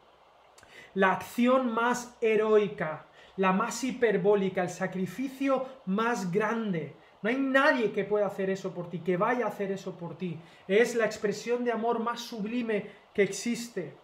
la 0.96 1.12
acción 1.12 1.72
más 1.72 2.16
heroica, 2.22 3.04
la 3.36 3.52
más 3.52 3.84
hiperbólica, 3.84 4.62
el 4.62 4.70
sacrificio 4.70 5.66
más 5.84 6.32
grande. 6.32 6.96
No 7.20 7.28
hay 7.28 7.36
nadie 7.36 7.92
que 7.92 8.04
pueda 8.04 8.26
hacer 8.26 8.48
eso 8.48 8.72
por 8.72 8.88
ti, 8.88 9.00
que 9.00 9.18
vaya 9.18 9.44
a 9.44 9.48
hacer 9.48 9.70
eso 9.70 9.96
por 9.96 10.16
ti. 10.16 10.38
Es 10.66 10.94
la 10.94 11.04
expresión 11.04 11.64
de 11.64 11.72
amor 11.72 11.98
más 11.98 12.20
sublime 12.20 12.86
que 13.12 13.22
existe. 13.22 13.94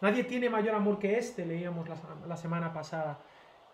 Nadie 0.00 0.22
tiene 0.22 0.48
mayor 0.48 0.76
amor 0.76 1.00
que 1.00 1.18
este, 1.18 1.44
leíamos 1.44 1.88
la, 2.28 2.36
semana 2.36 2.72
pasada, 2.72 3.18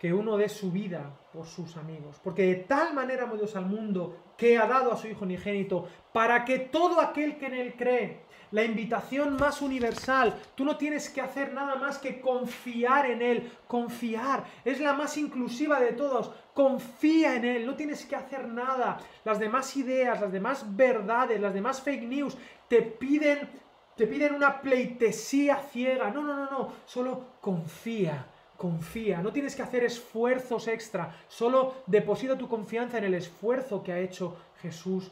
que 0.02 0.12
uno 0.12 0.36
dé 0.36 0.48
su 0.48 0.72
vida 0.72 1.16
por 1.32 1.46
sus 1.46 1.76
amigos. 1.76 2.20
Porque 2.24 2.42
de 2.42 2.54
tal 2.56 2.92
manera 2.92 3.22
amó 3.22 3.36
Dios 3.36 3.54
al 3.54 3.66
mundo 3.66 4.34
que 4.36 4.58
ha 4.58 4.66
dado 4.66 4.90
a 4.90 4.96
su 4.96 5.06
Hijo 5.06 5.24
unigénito 5.24 5.86
para 6.12 6.44
que 6.44 6.58
todo 6.58 7.00
aquel 7.00 7.38
que 7.38 7.46
en 7.46 7.54
él 7.54 7.74
cree, 7.78 8.22
la 8.50 8.64
invitación 8.64 9.36
más 9.36 9.62
universal, 9.62 10.36
tú 10.56 10.64
no 10.64 10.76
tienes 10.76 11.08
que 11.08 11.20
hacer 11.20 11.52
nada 11.52 11.76
más 11.76 11.98
que 11.98 12.20
confiar 12.20 13.06
en 13.12 13.22
él, 13.22 13.52
confiar, 13.68 14.42
es 14.64 14.80
la 14.80 14.92
más 14.92 15.16
inclusiva 15.16 15.78
de 15.78 15.92
todos, 15.92 16.32
confía 16.52 17.36
en 17.36 17.44
él, 17.44 17.64
no 17.64 17.76
tienes 17.76 18.04
que 18.04 18.16
hacer 18.16 18.48
nada. 18.48 18.98
Las 19.24 19.38
demás 19.38 19.76
ideas, 19.76 20.20
las 20.20 20.32
demás 20.32 20.66
verdades, 20.74 21.40
las 21.40 21.54
demás 21.54 21.80
fake 21.80 22.02
news 22.02 22.36
te 22.68 22.82
piden 22.82 23.48
te 23.96 24.06
piden 24.06 24.34
una 24.34 24.60
pleitesía 24.60 25.58
ciega. 25.58 26.10
No, 26.10 26.22
no, 26.22 26.34
no, 26.34 26.50
no. 26.50 26.72
Solo 26.86 27.34
confía, 27.40 28.26
confía. 28.62 29.20
No 29.20 29.32
tienes 29.32 29.56
que 29.56 29.62
hacer 29.62 29.82
esfuerzos 29.82 30.68
extra. 30.68 31.16
Solo 31.26 31.82
deposita 31.88 32.38
tu 32.38 32.46
confianza 32.46 32.98
en 32.98 33.04
el 33.04 33.14
esfuerzo 33.14 33.82
que 33.82 33.92
ha 33.92 33.98
hecho 33.98 34.36
Jesús 34.60 35.10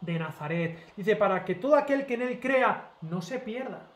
de 0.00 0.18
Nazaret. 0.18 0.92
Dice, 0.96 1.14
para 1.14 1.44
que 1.44 1.54
todo 1.54 1.76
aquel 1.76 2.04
que 2.04 2.14
en 2.14 2.22
él 2.22 2.40
crea 2.40 2.90
no 3.02 3.22
se 3.22 3.38
pierda. 3.38 3.86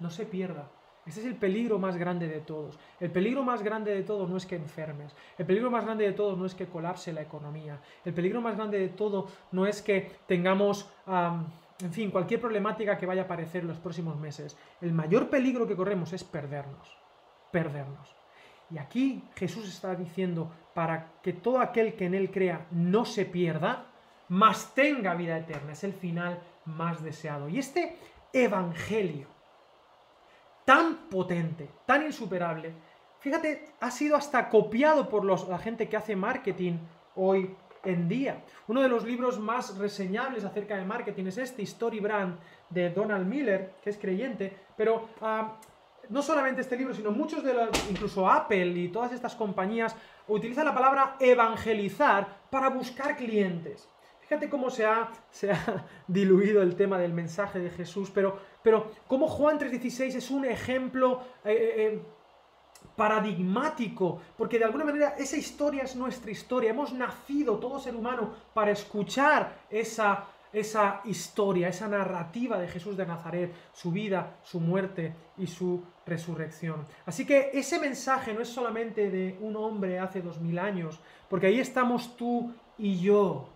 No 0.00 0.10
se 0.10 0.26
pierda. 0.26 0.68
Este 1.06 1.20
es 1.20 1.26
el 1.26 1.36
peligro 1.36 1.78
más 1.78 1.96
grande 1.96 2.26
de 2.26 2.40
todos. 2.40 2.76
El 2.98 3.12
peligro 3.12 3.44
más 3.44 3.62
grande 3.62 3.94
de 3.94 4.02
todo 4.02 4.26
no 4.26 4.36
es 4.36 4.44
que 4.44 4.56
enfermes. 4.56 5.14
El 5.38 5.46
peligro 5.46 5.70
más 5.70 5.84
grande 5.84 6.04
de 6.04 6.12
todo 6.12 6.34
no 6.34 6.46
es 6.46 6.54
que 6.56 6.66
colapse 6.66 7.12
la 7.12 7.22
economía. 7.22 7.78
El 8.04 8.12
peligro 8.12 8.40
más 8.40 8.56
grande 8.56 8.80
de 8.80 8.88
todo 8.88 9.28
no 9.52 9.66
es 9.66 9.80
que 9.82 10.10
tengamos 10.26 10.90
en 11.80 11.92
fin, 11.92 12.10
cualquier 12.10 12.40
problemática 12.40 12.98
que 12.98 13.06
vaya 13.06 13.22
a 13.22 13.24
aparecer 13.26 13.62
en 13.62 13.68
los 13.68 13.78
próximos 13.78 14.18
meses, 14.18 14.56
el 14.80 14.92
mayor 14.92 15.28
peligro 15.28 15.66
que 15.66 15.76
corremos 15.76 16.12
es 16.12 16.24
perdernos, 16.24 16.98
perdernos. 17.52 18.15
Y 18.70 18.78
aquí 18.78 19.22
Jesús 19.36 19.68
está 19.68 19.94
diciendo, 19.94 20.50
para 20.74 21.20
que 21.22 21.32
todo 21.32 21.60
aquel 21.60 21.94
que 21.94 22.06
en 22.06 22.14
Él 22.14 22.30
crea 22.30 22.66
no 22.70 23.04
se 23.04 23.24
pierda, 23.24 23.86
mas 24.28 24.74
tenga 24.74 25.14
vida 25.14 25.38
eterna. 25.38 25.72
Es 25.72 25.84
el 25.84 25.94
final 25.94 26.40
más 26.64 27.02
deseado. 27.02 27.48
Y 27.48 27.58
este 27.58 27.96
Evangelio, 28.32 29.28
tan 30.64 31.08
potente, 31.08 31.70
tan 31.86 32.04
insuperable, 32.04 32.74
fíjate, 33.20 33.70
ha 33.80 33.90
sido 33.90 34.16
hasta 34.16 34.48
copiado 34.48 35.08
por 35.08 35.24
los, 35.24 35.48
la 35.48 35.58
gente 35.58 35.88
que 35.88 35.96
hace 35.96 36.16
marketing 36.16 36.78
hoy 37.14 37.56
en 37.84 38.08
día. 38.08 38.44
Uno 38.68 38.82
de 38.82 38.88
los 38.88 39.04
libros 39.04 39.38
más 39.38 39.78
reseñables 39.78 40.44
acerca 40.44 40.76
de 40.76 40.84
marketing 40.84 41.26
es 41.26 41.38
este, 41.38 41.62
Story 41.62 42.00
Brand, 42.00 42.38
de 42.68 42.90
Donald 42.90 43.26
Miller, 43.26 43.74
que 43.82 43.90
es 43.90 43.96
creyente, 43.96 44.54
pero 44.76 45.08
ah, 45.22 45.56
no 46.08 46.22
solamente 46.22 46.60
este 46.60 46.76
libro, 46.76 46.94
sino 46.94 47.10
muchos 47.10 47.42
de 47.42 47.54
los, 47.54 47.68
incluso 47.90 48.28
Apple 48.28 48.66
y 48.66 48.88
todas 48.88 49.12
estas 49.12 49.34
compañías, 49.34 49.94
utilizan 50.28 50.64
la 50.64 50.74
palabra 50.74 51.16
evangelizar 51.20 52.48
para 52.50 52.68
buscar 52.70 53.16
clientes. 53.16 53.88
Fíjate 54.20 54.48
cómo 54.48 54.70
se 54.70 54.84
ha, 54.84 55.08
se 55.30 55.52
ha 55.52 55.86
diluido 56.08 56.60
el 56.60 56.74
tema 56.74 56.98
del 56.98 57.12
mensaje 57.12 57.60
de 57.60 57.70
Jesús, 57.70 58.10
pero, 58.12 58.38
pero 58.62 58.90
cómo 59.06 59.28
Juan 59.28 59.58
3.16 59.58 60.16
es 60.16 60.30
un 60.30 60.44
ejemplo 60.44 61.22
eh, 61.44 61.52
eh, 61.52 61.74
eh, 61.76 62.02
paradigmático, 62.96 64.20
porque 64.36 64.58
de 64.58 64.64
alguna 64.64 64.84
manera 64.84 65.14
esa 65.16 65.36
historia 65.36 65.84
es 65.84 65.94
nuestra 65.94 66.32
historia. 66.32 66.70
Hemos 66.70 66.92
nacido 66.92 67.58
todo 67.58 67.78
ser 67.78 67.94
humano 67.94 68.34
para 68.52 68.72
escuchar 68.72 69.60
esa, 69.70 70.26
esa 70.56 71.02
historia, 71.04 71.68
esa 71.68 71.86
narrativa 71.86 72.58
de 72.58 72.66
Jesús 72.66 72.96
de 72.96 73.04
Nazaret, 73.04 73.52
su 73.72 73.92
vida, 73.92 74.38
su 74.42 74.58
muerte 74.58 75.14
y 75.36 75.46
su 75.46 75.84
resurrección. 76.06 76.86
Así 77.04 77.26
que 77.26 77.50
ese 77.52 77.78
mensaje 77.78 78.32
no 78.32 78.40
es 78.40 78.48
solamente 78.48 79.10
de 79.10 79.36
un 79.40 79.54
hombre 79.56 79.98
hace 79.98 80.22
dos 80.22 80.40
mil 80.40 80.58
años, 80.58 80.98
porque 81.28 81.48
ahí 81.48 81.60
estamos 81.60 82.16
tú 82.16 82.54
y 82.78 82.98
yo. 82.98 83.50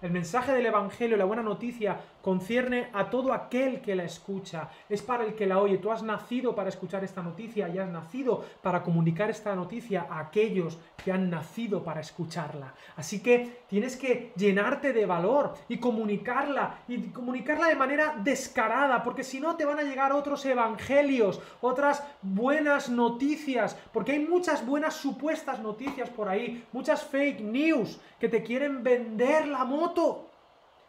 El 0.00 0.12
mensaje 0.12 0.52
del 0.52 0.66
Evangelio, 0.66 1.16
la 1.16 1.24
buena 1.26 1.42
noticia, 1.42 2.00
concierne 2.24 2.88
a 2.94 3.10
todo 3.10 3.34
aquel 3.34 3.82
que 3.82 3.94
la 3.94 4.04
escucha, 4.04 4.70
es 4.88 5.02
para 5.02 5.24
el 5.24 5.34
que 5.34 5.46
la 5.46 5.58
oye. 5.58 5.76
Tú 5.76 5.92
has 5.92 6.02
nacido 6.02 6.54
para 6.54 6.70
escuchar 6.70 7.04
esta 7.04 7.22
noticia 7.22 7.68
y 7.68 7.76
has 7.76 7.90
nacido 7.90 8.42
para 8.62 8.82
comunicar 8.82 9.28
esta 9.28 9.54
noticia 9.54 10.06
a 10.08 10.20
aquellos 10.20 10.78
que 11.04 11.12
han 11.12 11.28
nacido 11.28 11.84
para 11.84 12.00
escucharla. 12.00 12.72
Así 12.96 13.22
que 13.22 13.64
tienes 13.68 13.98
que 13.98 14.32
llenarte 14.36 14.94
de 14.94 15.04
valor 15.04 15.52
y 15.68 15.76
comunicarla 15.76 16.78
y 16.88 17.08
comunicarla 17.08 17.68
de 17.68 17.76
manera 17.76 18.14
descarada, 18.24 19.02
porque 19.02 19.22
si 19.22 19.38
no 19.38 19.56
te 19.56 19.66
van 19.66 19.80
a 19.80 19.82
llegar 19.82 20.10
otros 20.10 20.46
evangelios, 20.46 21.42
otras 21.60 22.02
buenas 22.22 22.88
noticias, 22.88 23.76
porque 23.92 24.12
hay 24.12 24.20
muchas 24.20 24.64
buenas 24.64 24.94
supuestas 24.94 25.60
noticias 25.60 26.08
por 26.08 26.30
ahí, 26.30 26.64
muchas 26.72 27.04
fake 27.04 27.42
news 27.42 28.00
que 28.18 28.30
te 28.30 28.42
quieren 28.42 28.82
vender 28.82 29.46
la 29.46 29.66
moto 29.66 30.30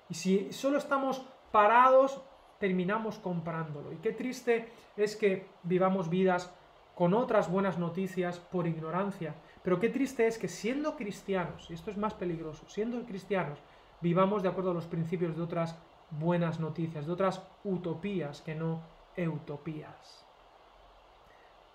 Y 0.09 0.13
si 0.13 0.51
solo 0.51 0.77
estamos 0.77 1.25
parados, 1.51 2.21
terminamos 2.59 3.17
comprándolo. 3.19 3.91
Y 3.91 3.97
qué 3.97 4.11
triste 4.11 4.69
es 4.97 5.15
que 5.15 5.47
vivamos 5.63 6.09
vidas 6.09 6.53
con 6.95 7.13
otras 7.13 7.49
buenas 7.49 7.77
noticias 7.77 8.39
por 8.39 8.67
ignorancia. 8.67 9.35
Pero 9.63 9.79
qué 9.79 9.89
triste 9.89 10.27
es 10.27 10.37
que 10.37 10.47
siendo 10.47 10.95
cristianos, 10.95 11.69
y 11.69 11.73
esto 11.73 11.91
es 11.91 11.97
más 11.97 12.13
peligroso, 12.13 12.67
siendo 12.69 13.03
cristianos, 13.05 13.59
vivamos 14.01 14.43
de 14.43 14.49
acuerdo 14.49 14.71
a 14.71 14.75
los 14.75 14.85
principios 14.85 15.35
de 15.35 15.41
otras 15.41 15.75
buenas 16.11 16.59
noticias, 16.59 17.05
de 17.05 17.11
otras 17.11 17.41
utopías 17.63 18.41
que 18.41 18.55
no 18.55 18.81
utopías. 19.17 20.25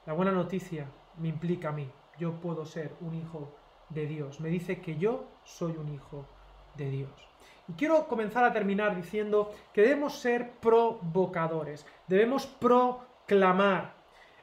La 0.07 0.13
buena 0.13 0.33
noticia 0.33 0.87
me 1.19 1.29
implica 1.29 1.71
a 1.71 1.73
mí. 1.73 1.91
Yo 2.19 2.41
puedo 2.41 2.65
ser 2.67 2.95
un 3.01 3.15
hijo 3.15 3.55
de 3.89 4.07
Dios. 4.07 4.41
Me 4.41 4.49
dice 4.49 4.81
que 4.81 4.97
yo 4.97 5.25
soy 5.45 5.73
un 5.77 5.89
hijo 5.89 6.27
de 6.77 6.91
Dios. 6.91 7.11
Quiero 7.77 8.07
comenzar 8.09 8.45
a 8.45 8.53
terminar 8.53 8.97
diciendo 8.97 9.53
que 9.73 9.83
debemos 9.83 10.19
ser 10.19 10.53
provocadores, 10.61 11.87
debemos 12.07 12.47
proclamar. 12.47 13.95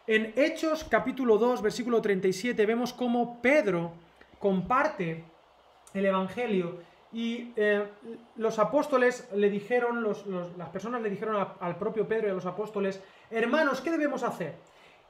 En 0.05 0.33
Hechos 0.35 0.83
capítulo 0.83 1.37
2, 1.37 1.61
versículo 1.61 2.01
37, 2.01 2.65
vemos 2.65 2.93
cómo 2.93 3.41
Pedro 3.41 3.91
comparte 4.39 5.25
el 5.93 6.05
Evangelio 6.05 6.79
y 7.11 7.51
eh, 7.55 7.87
los 8.35 8.59
apóstoles 8.59 9.29
le 9.33 9.49
dijeron, 9.49 10.05
las 10.57 10.69
personas 10.69 11.01
le 11.01 11.09
dijeron 11.09 11.47
al 11.59 11.77
propio 11.77 12.07
Pedro 12.07 12.27
y 12.27 12.31
a 12.31 12.33
los 12.33 12.45
apóstoles, 12.45 13.01
hermanos, 13.31 13.81
¿qué 13.81 13.91
debemos 13.91 14.23
hacer? 14.23 14.55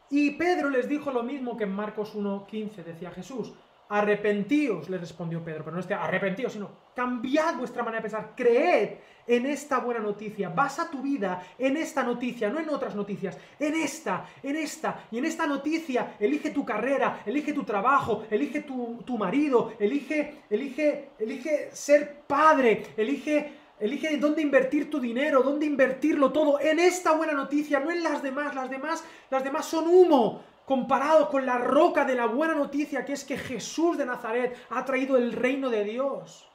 Y 0.10 0.32
Pedro 0.32 0.70
les 0.70 0.88
dijo 0.88 1.12
lo 1.12 1.24
mismo 1.24 1.58
que 1.58 1.66
en 1.66 1.76
Marcos 1.76 2.16
1.15 2.16 2.84
decía 2.84 3.12
Jesús, 3.12 3.54
Arrepentíos, 3.90 4.90
le 4.90 4.98
respondió 4.98 5.44
Pedro, 5.44 5.64
pero 5.64 5.76
no 5.76 5.80
este 5.80 5.94
arrepentíos, 5.94 6.54
sino 6.54 6.70
cambiad 6.96 7.56
vuestra 7.56 7.84
manera 7.84 8.02
de 8.02 8.10
pensar, 8.10 8.34
creed 8.36 8.90
en 9.26 9.46
esta 9.46 9.80
buena 9.80 10.00
noticia, 10.00 10.50
basa 10.50 10.90
tu 10.90 11.02
vida 11.02 11.44
en 11.58 11.78
esta 11.78 12.04
noticia, 12.04 12.50
no 12.50 12.60
en 12.60 12.70
otras 12.70 12.96
noticias, 12.96 13.38
en 13.60 13.76
esta, 13.76 14.26
en 14.44 14.56
esta, 14.56 15.06
y 15.12 15.18
en 15.18 15.26
esta 15.26 15.46
noticia 15.48 16.16
elige 16.20 16.50
tu 16.50 16.66
carrera, 16.66 17.22
elige 17.26 17.54
tu 17.54 17.64
trabajo, 17.64 18.26
elige 18.30 18.62
tu, 18.62 19.04
tu 19.06 19.18
marido, 19.18 19.74
elige, 19.80 20.44
elige, 20.50 21.10
elige 21.20 21.70
ser 21.72 22.22
padre, 22.28 22.88
elige 22.98 23.68
Elige 23.80 24.18
dónde 24.18 24.42
invertir 24.42 24.90
tu 24.90 25.00
dinero, 25.00 25.44
dónde 25.44 25.68
invertirlo 25.68 26.32
todo 26.32 26.60
en 26.60 26.80
esta 26.80 27.12
buena 27.12 27.34
noticia, 27.34 27.80
no 27.80 27.92
en 27.92 28.02
las 28.02 28.24
demás. 28.24 28.56
Las 28.56 28.72
demás, 28.72 29.04
las 29.30 29.44
demás 29.44 29.68
son 29.68 29.88
humo 29.88 30.42
comparado 30.68 31.30
con 31.30 31.46
la 31.46 31.58
roca 31.58 32.04
de 32.04 32.14
la 32.14 32.26
buena 32.26 32.54
noticia 32.54 33.06
que 33.06 33.14
es 33.14 33.24
que 33.24 33.38
Jesús 33.38 33.98
de 33.98 34.06
Nazaret 34.06 34.54
ha 34.70 34.84
traído 34.84 35.16
el 35.16 35.32
reino 35.32 35.70
de 35.70 35.86
Dios. 35.86 36.46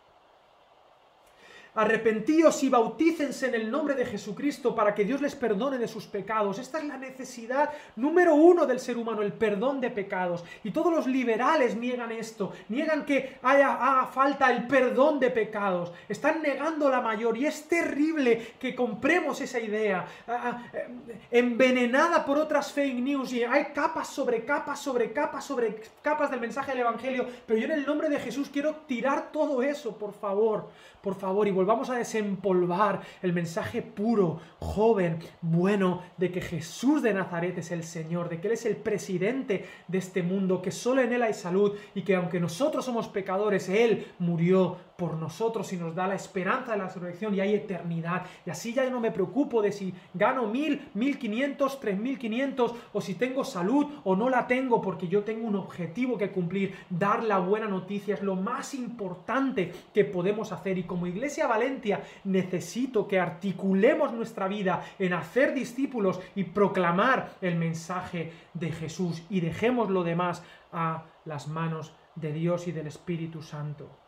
Arrepentíos 1.74 2.62
y 2.64 2.68
bautícense 2.68 3.46
en 3.46 3.54
el 3.54 3.70
nombre 3.70 3.94
de 3.94 4.04
Jesucristo 4.04 4.74
para 4.74 4.94
que 4.94 5.06
Dios 5.06 5.22
les 5.22 5.34
perdone 5.34 5.78
de 5.78 5.88
sus 5.88 6.04
pecados. 6.04 6.58
Esta 6.58 6.78
es 6.78 6.84
la 6.84 6.98
necesidad 6.98 7.70
número 7.96 8.34
uno 8.34 8.66
del 8.66 8.78
ser 8.78 8.98
humano, 8.98 9.22
el 9.22 9.32
perdón 9.32 9.80
de 9.80 9.90
pecados. 9.90 10.44
Y 10.64 10.70
todos 10.70 10.92
los 10.92 11.06
liberales 11.06 11.74
niegan 11.74 12.12
esto, 12.12 12.52
niegan 12.68 13.06
que 13.06 13.38
haya, 13.42 13.72
haga 13.72 14.06
falta 14.06 14.52
el 14.52 14.66
perdón 14.66 15.18
de 15.18 15.30
pecados. 15.30 15.92
Están 16.10 16.42
negando 16.42 16.90
la 16.90 17.00
mayor 17.00 17.38
y 17.38 17.46
es 17.46 17.66
terrible 17.68 18.52
que 18.60 18.74
compremos 18.74 19.40
esa 19.40 19.58
idea, 19.58 20.06
eh, 20.28 20.88
envenenada 21.30 22.22
por 22.26 22.36
otras 22.36 22.70
fake 22.70 23.00
news 23.00 23.32
y 23.32 23.44
hay 23.44 23.72
capas 23.72 24.08
sobre 24.08 24.44
capas 24.44 24.78
sobre 24.78 25.12
capas 25.12 25.44
sobre 25.44 25.82
capas 26.02 26.30
del 26.30 26.40
mensaje 26.40 26.72
del 26.72 26.80
Evangelio. 26.80 27.26
Pero 27.46 27.58
yo 27.58 27.64
en 27.64 27.72
el 27.72 27.86
nombre 27.86 28.10
de 28.10 28.20
Jesús 28.20 28.50
quiero 28.52 28.74
tirar 28.86 29.32
todo 29.32 29.62
eso, 29.62 29.96
por 29.96 30.12
favor, 30.12 30.68
por 31.02 31.14
favor. 31.14 31.46
Y 31.48 31.50
volvamos 31.50 31.90
a 31.90 31.96
desempolvar 31.96 33.00
el 33.22 33.32
mensaje 33.32 33.82
puro, 33.82 34.40
joven, 34.58 35.18
bueno, 35.40 36.02
de 36.16 36.30
que 36.30 36.40
Jesús 36.40 37.02
de 37.02 37.12
Nazaret 37.12 37.58
es 37.58 37.70
el 37.70 37.84
Señor, 37.84 38.28
de 38.28 38.40
que 38.40 38.46
Él 38.46 38.54
es 38.54 38.66
el 38.66 38.76
presidente 38.76 39.66
de 39.88 39.98
este 39.98 40.22
mundo, 40.22 40.62
que 40.62 40.70
solo 40.70 41.02
en 41.02 41.12
Él 41.12 41.22
hay 41.22 41.34
salud 41.34 41.72
y 41.94 42.02
que 42.02 42.16
aunque 42.16 42.40
nosotros 42.40 42.84
somos 42.84 43.08
pecadores, 43.08 43.68
Él 43.68 44.06
murió 44.18 44.76
por 45.02 45.16
nosotros 45.16 45.72
y 45.72 45.76
nos 45.76 45.96
da 45.96 46.06
la 46.06 46.14
esperanza 46.14 46.70
de 46.70 46.78
la 46.78 46.84
resurrección 46.84 47.34
y 47.34 47.40
hay 47.40 47.56
eternidad. 47.56 48.24
Y 48.46 48.50
así 48.50 48.72
ya 48.72 48.88
no 48.88 49.00
me 49.00 49.10
preocupo 49.10 49.60
de 49.60 49.72
si 49.72 49.92
gano 50.14 50.46
mil, 50.46 50.90
mil 50.94 51.18
quinientos, 51.18 51.80
tres 51.80 51.98
mil 51.98 52.20
quinientos 52.20 52.72
o 52.92 53.00
si 53.00 53.16
tengo 53.16 53.42
salud 53.42 53.84
o 54.04 54.14
no 54.14 54.30
la 54.30 54.46
tengo 54.46 54.80
porque 54.80 55.08
yo 55.08 55.24
tengo 55.24 55.48
un 55.48 55.56
objetivo 55.56 56.16
que 56.16 56.30
cumplir. 56.30 56.76
Dar 56.88 57.24
la 57.24 57.40
buena 57.40 57.66
noticia 57.66 58.14
es 58.14 58.22
lo 58.22 58.36
más 58.36 58.74
importante 58.74 59.72
que 59.92 60.04
podemos 60.04 60.52
hacer 60.52 60.78
y 60.78 60.84
como 60.84 61.08
iglesia 61.08 61.48
Valentia 61.48 62.04
necesito 62.22 63.08
que 63.08 63.18
articulemos 63.18 64.12
nuestra 64.12 64.46
vida 64.46 64.84
en 65.00 65.14
hacer 65.14 65.52
discípulos 65.52 66.20
y 66.36 66.44
proclamar 66.44 67.32
el 67.40 67.56
mensaje 67.56 68.30
de 68.54 68.70
Jesús 68.70 69.24
y 69.28 69.40
dejemos 69.40 69.90
lo 69.90 70.04
demás 70.04 70.44
a 70.70 71.06
las 71.24 71.48
manos 71.48 71.92
de 72.14 72.32
Dios 72.32 72.68
y 72.68 72.72
del 72.72 72.86
Espíritu 72.86 73.42
Santo. 73.42 74.01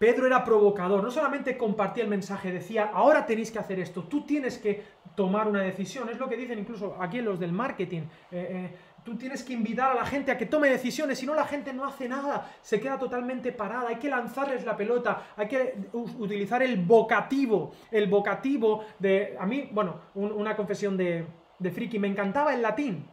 Pedro 0.00 0.26
era 0.26 0.42
provocador, 0.42 1.04
no 1.04 1.10
solamente 1.10 1.58
compartía 1.58 2.04
el 2.04 2.08
mensaje, 2.08 2.50
decía, 2.50 2.90
ahora 2.94 3.26
tenéis 3.26 3.50
que 3.50 3.58
hacer 3.58 3.78
esto, 3.80 4.04
tú 4.04 4.24
tienes 4.24 4.56
que 4.56 4.82
tomar 5.14 5.46
una 5.46 5.60
decisión, 5.60 6.08
es 6.08 6.18
lo 6.18 6.26
que 6.26 6.38
dicen 6.38 6.58
incluso 6.58 6.96
aquí 6.98 7.20
los 7.20 7.38
del 7.38 7.52
marketing, 7.52 8.04
eh, 8.30 8.70
eh, 8.72 8.76
tú 9.04 9.18
tienes 9.18 9.44
que 9.44 9.52
invitar 9.52 9.90
a 9.90 9.94
la 9.94 10.06
gente 10.06 10.32
a 10.32 10.38
que 10.38 10.46
tome 10.46 10.70
decisiones, 10.70 11.18
si 11.18 11.26
no 11.26 11.34
la 11.34 11.44
gente 11.44 11.74
no 11.74 11.84
hace 11.84 12.08
nada, 12.08 12.50
se 12.62 12.80
queda 12.80 12.98
totalmente 12.98 13.52
parada, 13.52 13.90
hay 13.90 13.96
que 13.96 14.08
lanzarles 14.08 14.64
la 14.64 14.74
pelota, 14.74 15.34
hay 15.36 15.48
que 15.48 15.74
utilizar 15.92 16.62
el 16.62 16.78
vocativo, 16.78 17.72
el 17.90 18.06
vocativo 18.06 18.82
de, 18.98 19.36
a 19.38 19.44
mí, 19.44 19.68
bueno, 19.70 20.00
una 20.14 20.56
confesión 20.56 20.96
de, 20.96 21.26
de 21.58 21.70
friki, 21.70 21.98
me 21.98 22.08
encantaba 22.08 22.54
el 22.54 22.62
latín, 22.62 23.04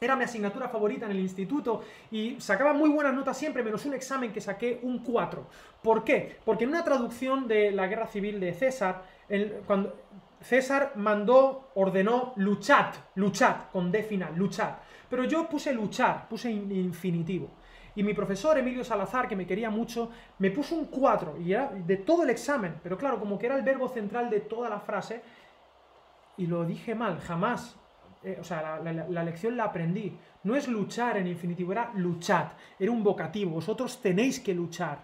era 0.00 0.16
mi 0.16 0.24
asignatura 0.24 0.68
favorita 0.68 1.06
en 1.06 1.12
el 1.12 1.20
instituto 1.20 1.82
y 2.10 2.40
sacaba 2.40 2.72
muy 2.72 2.90
buenas 2.90 3.14
notas 3.14 3.36
siempre, 3.36 3.62
menos 3.62 3.84
un 3.86 3.94
examen 3.94 4.32
que 4.32 4.40
saqué 4.40 4.80
un 4.82 4.98
4. 5.00 5.46
¿Por 5.82 6.04
qué? 6.04 6.38
Porque 6.44 6.64
en 6.64 6.70
una 6.70 6.84
traducción 6.84 7.48
de 7.48 7.70
la 7.70 7.86
guerra 7.86 8.06
civil 8.06 8.40
de 8.40 8.52
César, 8.52 9.02
cuando 9.66 9.94
César 10.40 10.92
mandó, 10.96 11.70
ordenó 11.74 12.32
luchad, 12.36 12.94
luchad, 13.14 13.70
con 13.72 13.90
D 13.90 14.02
final, 14.02 14.36
luchad. 14.36 14.74
Pero 15.08 15.24
yo 15.24 15.48
puse 15.48 15.72
luchar, 15.72 16.28
puse 16.28 16.50
infinitivo. 16.50 17.50
Y 17.94 18.02
mi 18.02 18.12
profesor 18.12 18.58
Emilio 18.58 18.84
Salazar, 18.84 19.26
que 19.26 19.36
me 19.36 19.46
quería 19.46 19.70
mucho, 19.70 20.10
me 20.38 20.50
puso 20.50 20.74
un 20.74 20.84
4 20.86 21.38
y 21.40 21.54
era 21.54 21.70
de 21.70 21.96
todo 21.96 22.24
el 22.24 22.30
examen, 22.30 22.78
pero 22.82 22.98
claro, 22.98 23.18
como 23.18 23.38
que 23.38 23.46
era 23.46 23.56
el 23.56 23.62
verbo 23.62 23.88
central 23.88 24.28
de 24.28 24.40
toda 24.40 24.68
la 24.68 24.80
frase, 24.80 25.22
y 26.36 26.46
lo 26.46 26.66
dije 26.66 26.94
mal, 26.94 27.18
jamás 27.20 27.78
eh, 28.26 28.38
o 28.40 28.42
sea, 28.42 28.80
la, 28.80 29.22
lección 29.22 29.56
la 29.56 29.66
aprendí. 29.66 30.18
No 30.42 30.56
es 30.56 30.66
luchar 30.66 31.16
en 31.16 31.28
infinitivo, 31.28 31.70
era 31.70 31.92
luchad, 31.94 32.48
era 32.76 32.90
un 32.90 33.04
vocativo, 33.04 33.52
vosotros 33.52 34.02
tenéis 34.02 34.40
que 34.40 34.52
luchar. 34.52 34.98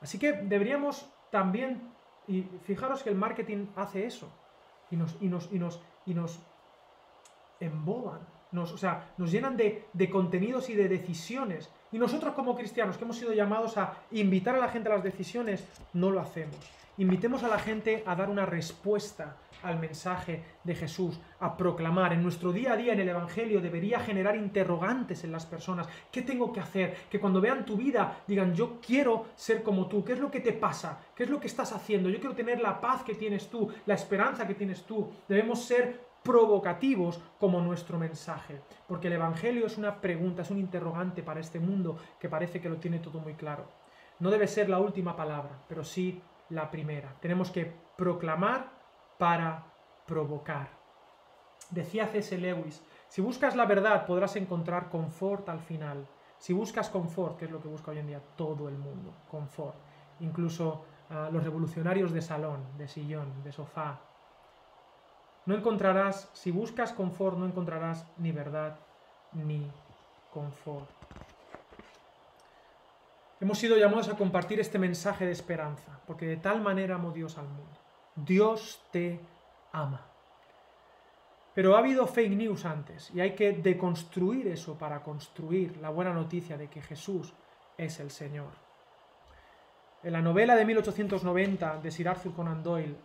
Así 0.00 0.18
que 0.18 0.32
deberíamos 0.32 1.08
también, 1.30 1.80
y 2.26 2.42
fijaros 2.64 3.04
que 3.04 3.10
el 3.10 3.14
marketing 3.14 3.66
hace 3.76 4.04
eso, 4.04 4.28
y 4.90 4.96
nos, 4.96 5.16
y 5.20 5.28
nos, 5.28 5.48
y 5.52 5.60
nos, 5.60 5.80
y 6.06 6.14
nos 6.14 6.40
emboban, 7.60 8.18
nos, 8.50 8.72
o 8.72 8.78
sea, 8.78 9.12
nos 9.16 9.30
llenan 9.30 9.56
de, 9.56 9.84
de 9.92 10.10
contenidos 10.10 10.70
y 10.70 10.74
de 10.74 10.88
decisiones. 10.88 11.70
Y 11.92 11.98
nosotros 11.98 12.34
como 12.34 12.56
cristianos, 12.56 12.98
que 12.98 13.04
hemos 13.04 13.16
sido 13.16 13.32
llamados 13.32 13.78
a 13.78 13.94
invitar 14.10 14.56
a 14.56 14.58
la 14.58 14.70
gente 14.70 14.88
a 14.88 14.94
las 14.96 15.04
decisiones, 15.04 15.64
no 15.92 16.10
lo 16.10 16.18
hacemos. 16.18 16.58
Invitemos 16.98 17.44
a 17.44 17.48
la 17.48 17.60
gente 17.60 18.02
a 18.06 18.16
dar 18.16 18.28
una 18.28 18.44
respuesta 18.44 19.36
al 19.62 19.78
mensaje 19.78 20.42
de 20.64 20.74
Jesús, 20.74 21.20
a 21.38 21.56
proclamar. 21.56 22.12
En 22.12 22.22
nuestro 22.22 22.52
día 22.52 22.72
a 22.72 22.76
día 22.76 22.92
en 22.92 23.00
el 23.00 23.08
Evangelio 23.08 23.60
debería 23.60 24.00
generar 24.00 24.36
interrogantes 24.36 25.24
en 25.24 25.32
las 25.32 25.46
personas. 25.46 25.88
¿Qué 26.10 26.22
tengo 26.22 26.52
que 26.52 26.60
hacer? 26.60 26.96
Que 27.10 27.20
cuando 27.20 27.40
vean 27.40 27.64
tu 27.64 27.76
vida 27.76 28.22
digan, 28.26 28.54
yo 28.54 28.80
quiero 28.80 29.26
ser 29.34 29.62
como 29.62 29.86
tú. 29.86 30.04
¿Qué 30.04 30.12
es 30.12 30.20
lo 30.20 30.30
que 30.30 30.40
te 30.40 30.52
pasa? 30.52 30.98
¿Qué 31.14 31.24
es 31.24 31.30
lo 31.30 31.40
que 31.40 31.46
estás 31.46 31.72
haciendo? 31.72 32.08
Yo 32.08 32.20
quiero 32.20 32.34
tener 32.34 32.60
la 32.60 32.80
paz 32.80 33.02
que 33.02 33.14
tienes 33.14 33.48
tú, 33.48 33.68
la 33.86 33.94
esperanza 33.94 34.46
que 34.46 34.54
tienes 34.54 34.84
tú. 34.84 35.10
Debemos 35.28 35.62
ser 35.64 36.10
provocativos 36.22 37.20
como 37.38 37.60
nuestro 37.60 37.98
mensaje, 37.98 38.60
porque 38.86 39.06
el 39.06 39.14
Evangelio 39.14 39.66
es 39.66 39.78
una 39.78 40.00
pregunta, 40.00 40.42
es 40.42 40.50
un 40.50 40.58
interrogante 40.58 41.22
para 41.22 41.40
este 41.40 41.58
mundo 41.58 41.96
que 42.18 42.28
parece 42.28 42.60
que 42.60 42.68
lo 42.68 42.76
tiene 42.76 42.98
todo 42.98 43.20
muy 43.20 43.34
claro. 43.34 43.64
No 44.18 44.30
debe 44.30 44.46
ser 44.46 44.68
la 44.68 44.78
última 44.78 45.16
palabra, 45.16 45.62
pero 45.66 45.82
sí 45.82 46.20
la 46.50 46.70
primera. 46.70 47.14
Tenemos 47.20 47.50
que 47.50 47.72
proclamar 47.96 48.79
para 49.20 49.66
provocar. 50.06 50.70
Decía 51.68 52.06
C.S. 52.06 52.38
Lewis, 52.38 52.82
si 53.06 53.20
buscas 53.20 53.54
la 53.54 53.66
verdad 53.66 54.06
podrás 54.06 54.34
encontrar 54.36 54.88
confort 54.88 55.46
al 55.50 55.60
final. 55.60 56.08
Si 56.38 56.54
buscas 56.54 56.88
confort, 56.88 57.36
que 57.36 57.44
es 57.44 57.50
lo 57.50 57.60
que 57.60 57.68
busca 57.68 57.90
hoy 57.90 57.98
en 57.98 58.06
día 58.06 58.22
todo 58.34 58.66
el 58.66 58.78
mundo, 58.78 59.12
confort, 59.30 59.76
incluso 60.20 60.86
ah, 61.10 61.28
los 61.30 61.44
revolucionarios 61.44 62.12
de 62.12 62.22
salón, 62.22 62.64
de 62.78 62.88
sillón, 62.88 63.44
de 63.44 63.52
sofá, 63.52 64.00
no 65.44 65.54
encontrarás, 65.54 66.30
si 66.32 66.50
buscas 66.50 66.94
confort, 66.94 67.36
no 67.36 67.44
encontrarás 67.44 68.06
ni 68.16 68.32
verdad 68.32 68.78
ni 69.34 69.70
confort. 70.32 70.88
Hemos 73.38 73.58
sido 73.58 73.76
llamados 73.76 74.08
a 74.08 74.16
compartir 74.16 74.60
este 74.60 74.78
mensaje 74.78 75.26
de 75.26 75.32
esperanza, 75.32 76.00
porque 76.06 76.26
de 76.26 76.38
tal 76.38 76.62
manera 76.62 76.94
amó 76.94 77.10
Dios 77.10 77.36
al 77.36 77.48
mundo. 77.48 77.79
Dios 78.14 78.82
te 78.90 79.20
ama. 79.72 80.06
Pero 81.54 81.74
ha 81.74 81.80
habido 81.80 82.06
fake 82.06 82.36
news 82.36 82.64
antes 82.64 83.10
y 83.14 83.20
hay 83.20 83.34
que 83.34 83.52
deconstruir 83.52 84.46
eso 84.48 84.78
para 84.78 85.02
construir 85.02 85.76
la 85.78 85.90
buena 85.90 86.12
noticia 86.12 86.56
de 86.56 86.68
que 86.68 86.80
Jesús 86.80 87.32
es 87.76 87.98
el 88.00 88.10
Señor. 88.10 88.52
En 90.02 90.12
la 90.12 90.22
novela 90.22 90.54
de 90.56 90.64
1890 90.64 91.78
de 91.78 91.90
Sir 91.90 92.08
Arthur 92.08 92.34
Conan 92.34 92.62
Doyle, 92.62 92.96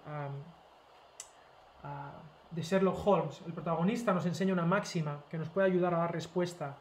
de 2.51 2.61
Sherlock 2.61 3.05
Holmes, 3.05 3.41
el 3.45 3.53
protagonista 3.53 4.13
nos 4.13 4.25
enseña 4.25 4.53
una 4.53 4.65
máxima 4.65 5.23
que 5.29 5.37
nos 5.37 5.49
puede 5.49 5.67
ayudar 5.67 5.93
a 5.93 5.97
dar 5.97 6.13
respuesta 6.13 6.77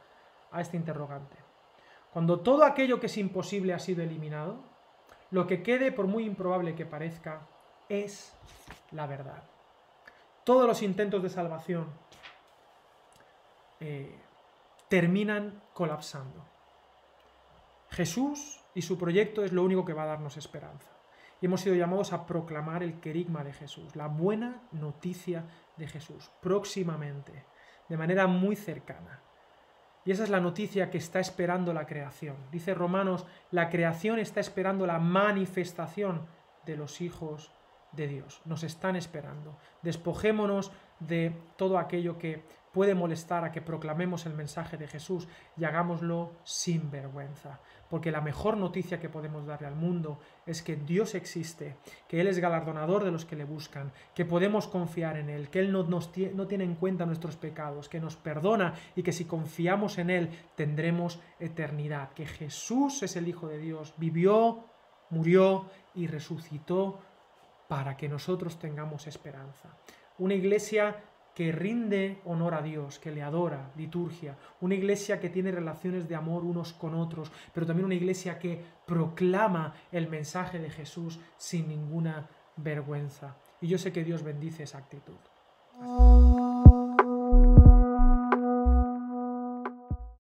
a 0.53 0.61
este 0.61 0.77
interrogante. 0.77 1.37
Cuando 2.13 2.41
todo 2.41 2.65
aquello 2.65 3.01
que 3.01 3.07
es 3.07 3.19
imposible 3.19 3.75
ha 3.75 3.81
sido 3.81 4.03
eliminado, 4.03 4.59
lo 5.33 5.49
que 5.49 5.65
quede, 5.65 5.91
por 5.91 6.07
muy 6.07 6.25
improbable 6.25 6.77
que 6.77 6.87
parezca, 6.87 7.41
es 7.89 8.33
la 8.91 9.07
verdad. 9.07 9.43
Todos 10.45 10.67
los 10.67 10.83
intentos 10.83 11.23
de 11.23 11.31
salvación 11.31 11.87
eh, 13.81 14.19
terminan 14.89 15.63
colapsando. 15.73 16.45
Jesús 17.91 18.61
y 18.75 18.83
su 18.83 18.99
proyecto 18.99 19.45
es 19.45 19.53
lo 19.53 19.63
único 19.63 19.85
que 19.85 19.93
va 19.93 20.03
a 20.03 20.07
darnos 20.07 20.37
esperanza. 20.37 20.89
Y 21.41 21.47
hemos 21.47 21.61
sido 21.61 21.77
llamados 21.77 22.13
a 22.13 22.27
proclamar 22.27 22.83
el 22.83 23.01
querigma 23.01 23.45
de 23.45 23.53
Jesús, 23.53 23.97
la 23.97 24.07
buena 24.07 24.63
noticia 24.73 25.45
de 25.77 25.87
Jesús, 25.87 26.31
próximamente, 26.41 27.45
de 27.89 27.97
manera 27.97 28.27
muy 28.27 28.57
cercana. 28.57 29.21
Y 30.05 30.11
esa 30.11 30.25
es 30.25 30.31
la 30.31 30.41
noticia 30.41 30.91
que 30.91 30.99
está 30.99 31.21
esperando 31.21 31.73
la 31.73 31.87
creación. 31.87 32.37
Dice 32.51 32.75
Romanos, 32.75 33.27
la 33.51 33.71
creación 33.71 34.19
está 34.19 34.41
esperando 34.41 34.87
la 34.87 34.99
manifestación 34.99 36.27
de 36.67 36.77
los 36.77 37.01
hijos 37.01 37.53
de 37.97 38.09
Dios. 38.09 38.41
Nos 38.45 38.63
están 38.63 38.97
esperando. 38.97 39.57
Despojémonos 39.83 40.73
de 41.01 41.37
todo 41.57 41.79
aquello 41.79 42.19
que 42.19 42.45
puede 42.75 42.95
molestar 42.97 43.45
a 43.45 43.53
que 43.53 43.63
proclamemos 43.63 44.27
el 44.27 44.35
mensaje 44.35 44.77
de 44.77 44.89
Jesús 44.89 45.29
y 45.57 45.65
hagámoslo 45.65 46.33
sin 46.43 46.91
vergüenza. 46.91 47.61
Porque 47.89 48.11
la 48.11 48.21
mejor 48.21 48.57
noticia 48.57 48.99
que 48.99 49.09
podemos 49.09 49.47
darle 49.47 49.69
al 49.69 49.77
mundo 49.77 50.19
es 50.45 50.61
que 50.61 50.75
Dios 50.75 51.15
existe, 51.15 51.77
que 52.09 52.21
Él 52.21 52.27
es 52.27 52.41
galardonador 52.41 53.05
de 53.05 53.13
los 53.13 53.25
que 53.25 53.37
le 53.37 53.45
buscan, 53.45 53.93
que 54.13 54.25
podemos 54.25 54.67
confiar 54.67 55.17
en 55.17 55.31
Él, 55.31 55.51
que 55.51 55.61
Él 55.61 55.71
no, 55.71 55.85
nos 55.85 56.11
no 56.35 56.47
tiene 56.49 56.65
en 56.65 56.75
cuenta 56.75 57.07
nuestros 57.07 57.37
pecados, 57.37 57.89
que 57.89 58.01
nos 58.01 58.17
perdona 58.17 58.75
y 58.97 59.05
que 59.05 59.13
si 59.13 59.25
confiamos 59.25 59.99
en 59.99 60.11
Él 60.11 60.31
tendremos 60.57 61.21
eternidad, 61.39 62.11
que 62.13 62.27
Jesús 62.27 63.05
es 63.05 63.15
el 63.15 63.29
Hijo 63.29 63.47
de 63.47 63.59
Dios, 63.59 63.95
vivió, 63.99 64.65
murió 65.11 65.67
y 65.95 66.09
resucitó 66.09 66.99
para 67.69 67.97
que 67.97 68.09
nosotros 68.09 68.59
tengamos 68.59 69.07
esperanza. 69.07 69.77
Una 70.19 70.35
iglesia 70.35 70.97
que 71.35 71.51
rinde 71.51 72.21
honor 72.25 72.55
a 72.55 72.63
Dios, 72.63 72.99
que 72.99 73.11
le 73.11 73.23
adora, 73.23 73.73
liturgia, 73.77 74.37
una 74.61 74.75
iglesia 74.75 75.19
que 75.19 75.31
tiene 75.31 75.51
relaciones 75.51 76.09
de 76.09 76.15
amor 76.15 76.45
unos 76.45 76.73
con 76.73 76.95
otros, 76.95 77.33
pero 77.53 77.67
también 77.67 77.87
una 77.87 77.97
iglesia 77.97 78.39
que 78.39 78.65
proclama 78.87 79.75
el 79.91 80.09
mensaje 80.09 80.61
de 80.61 80.71
Jesús 80.71 81.19
sin 81.37 81.69
ninguna 81.69 82.29
vergüenza. 82.57 83.37
Y 83.61 83.67
yo 83.67 83.79
sé 83.79 83.93
que 83.93 84.05
Dios 84.05 84.23
bendice 84.23 84.63
esa 84.63 84.79
actitud. 84.79 85.19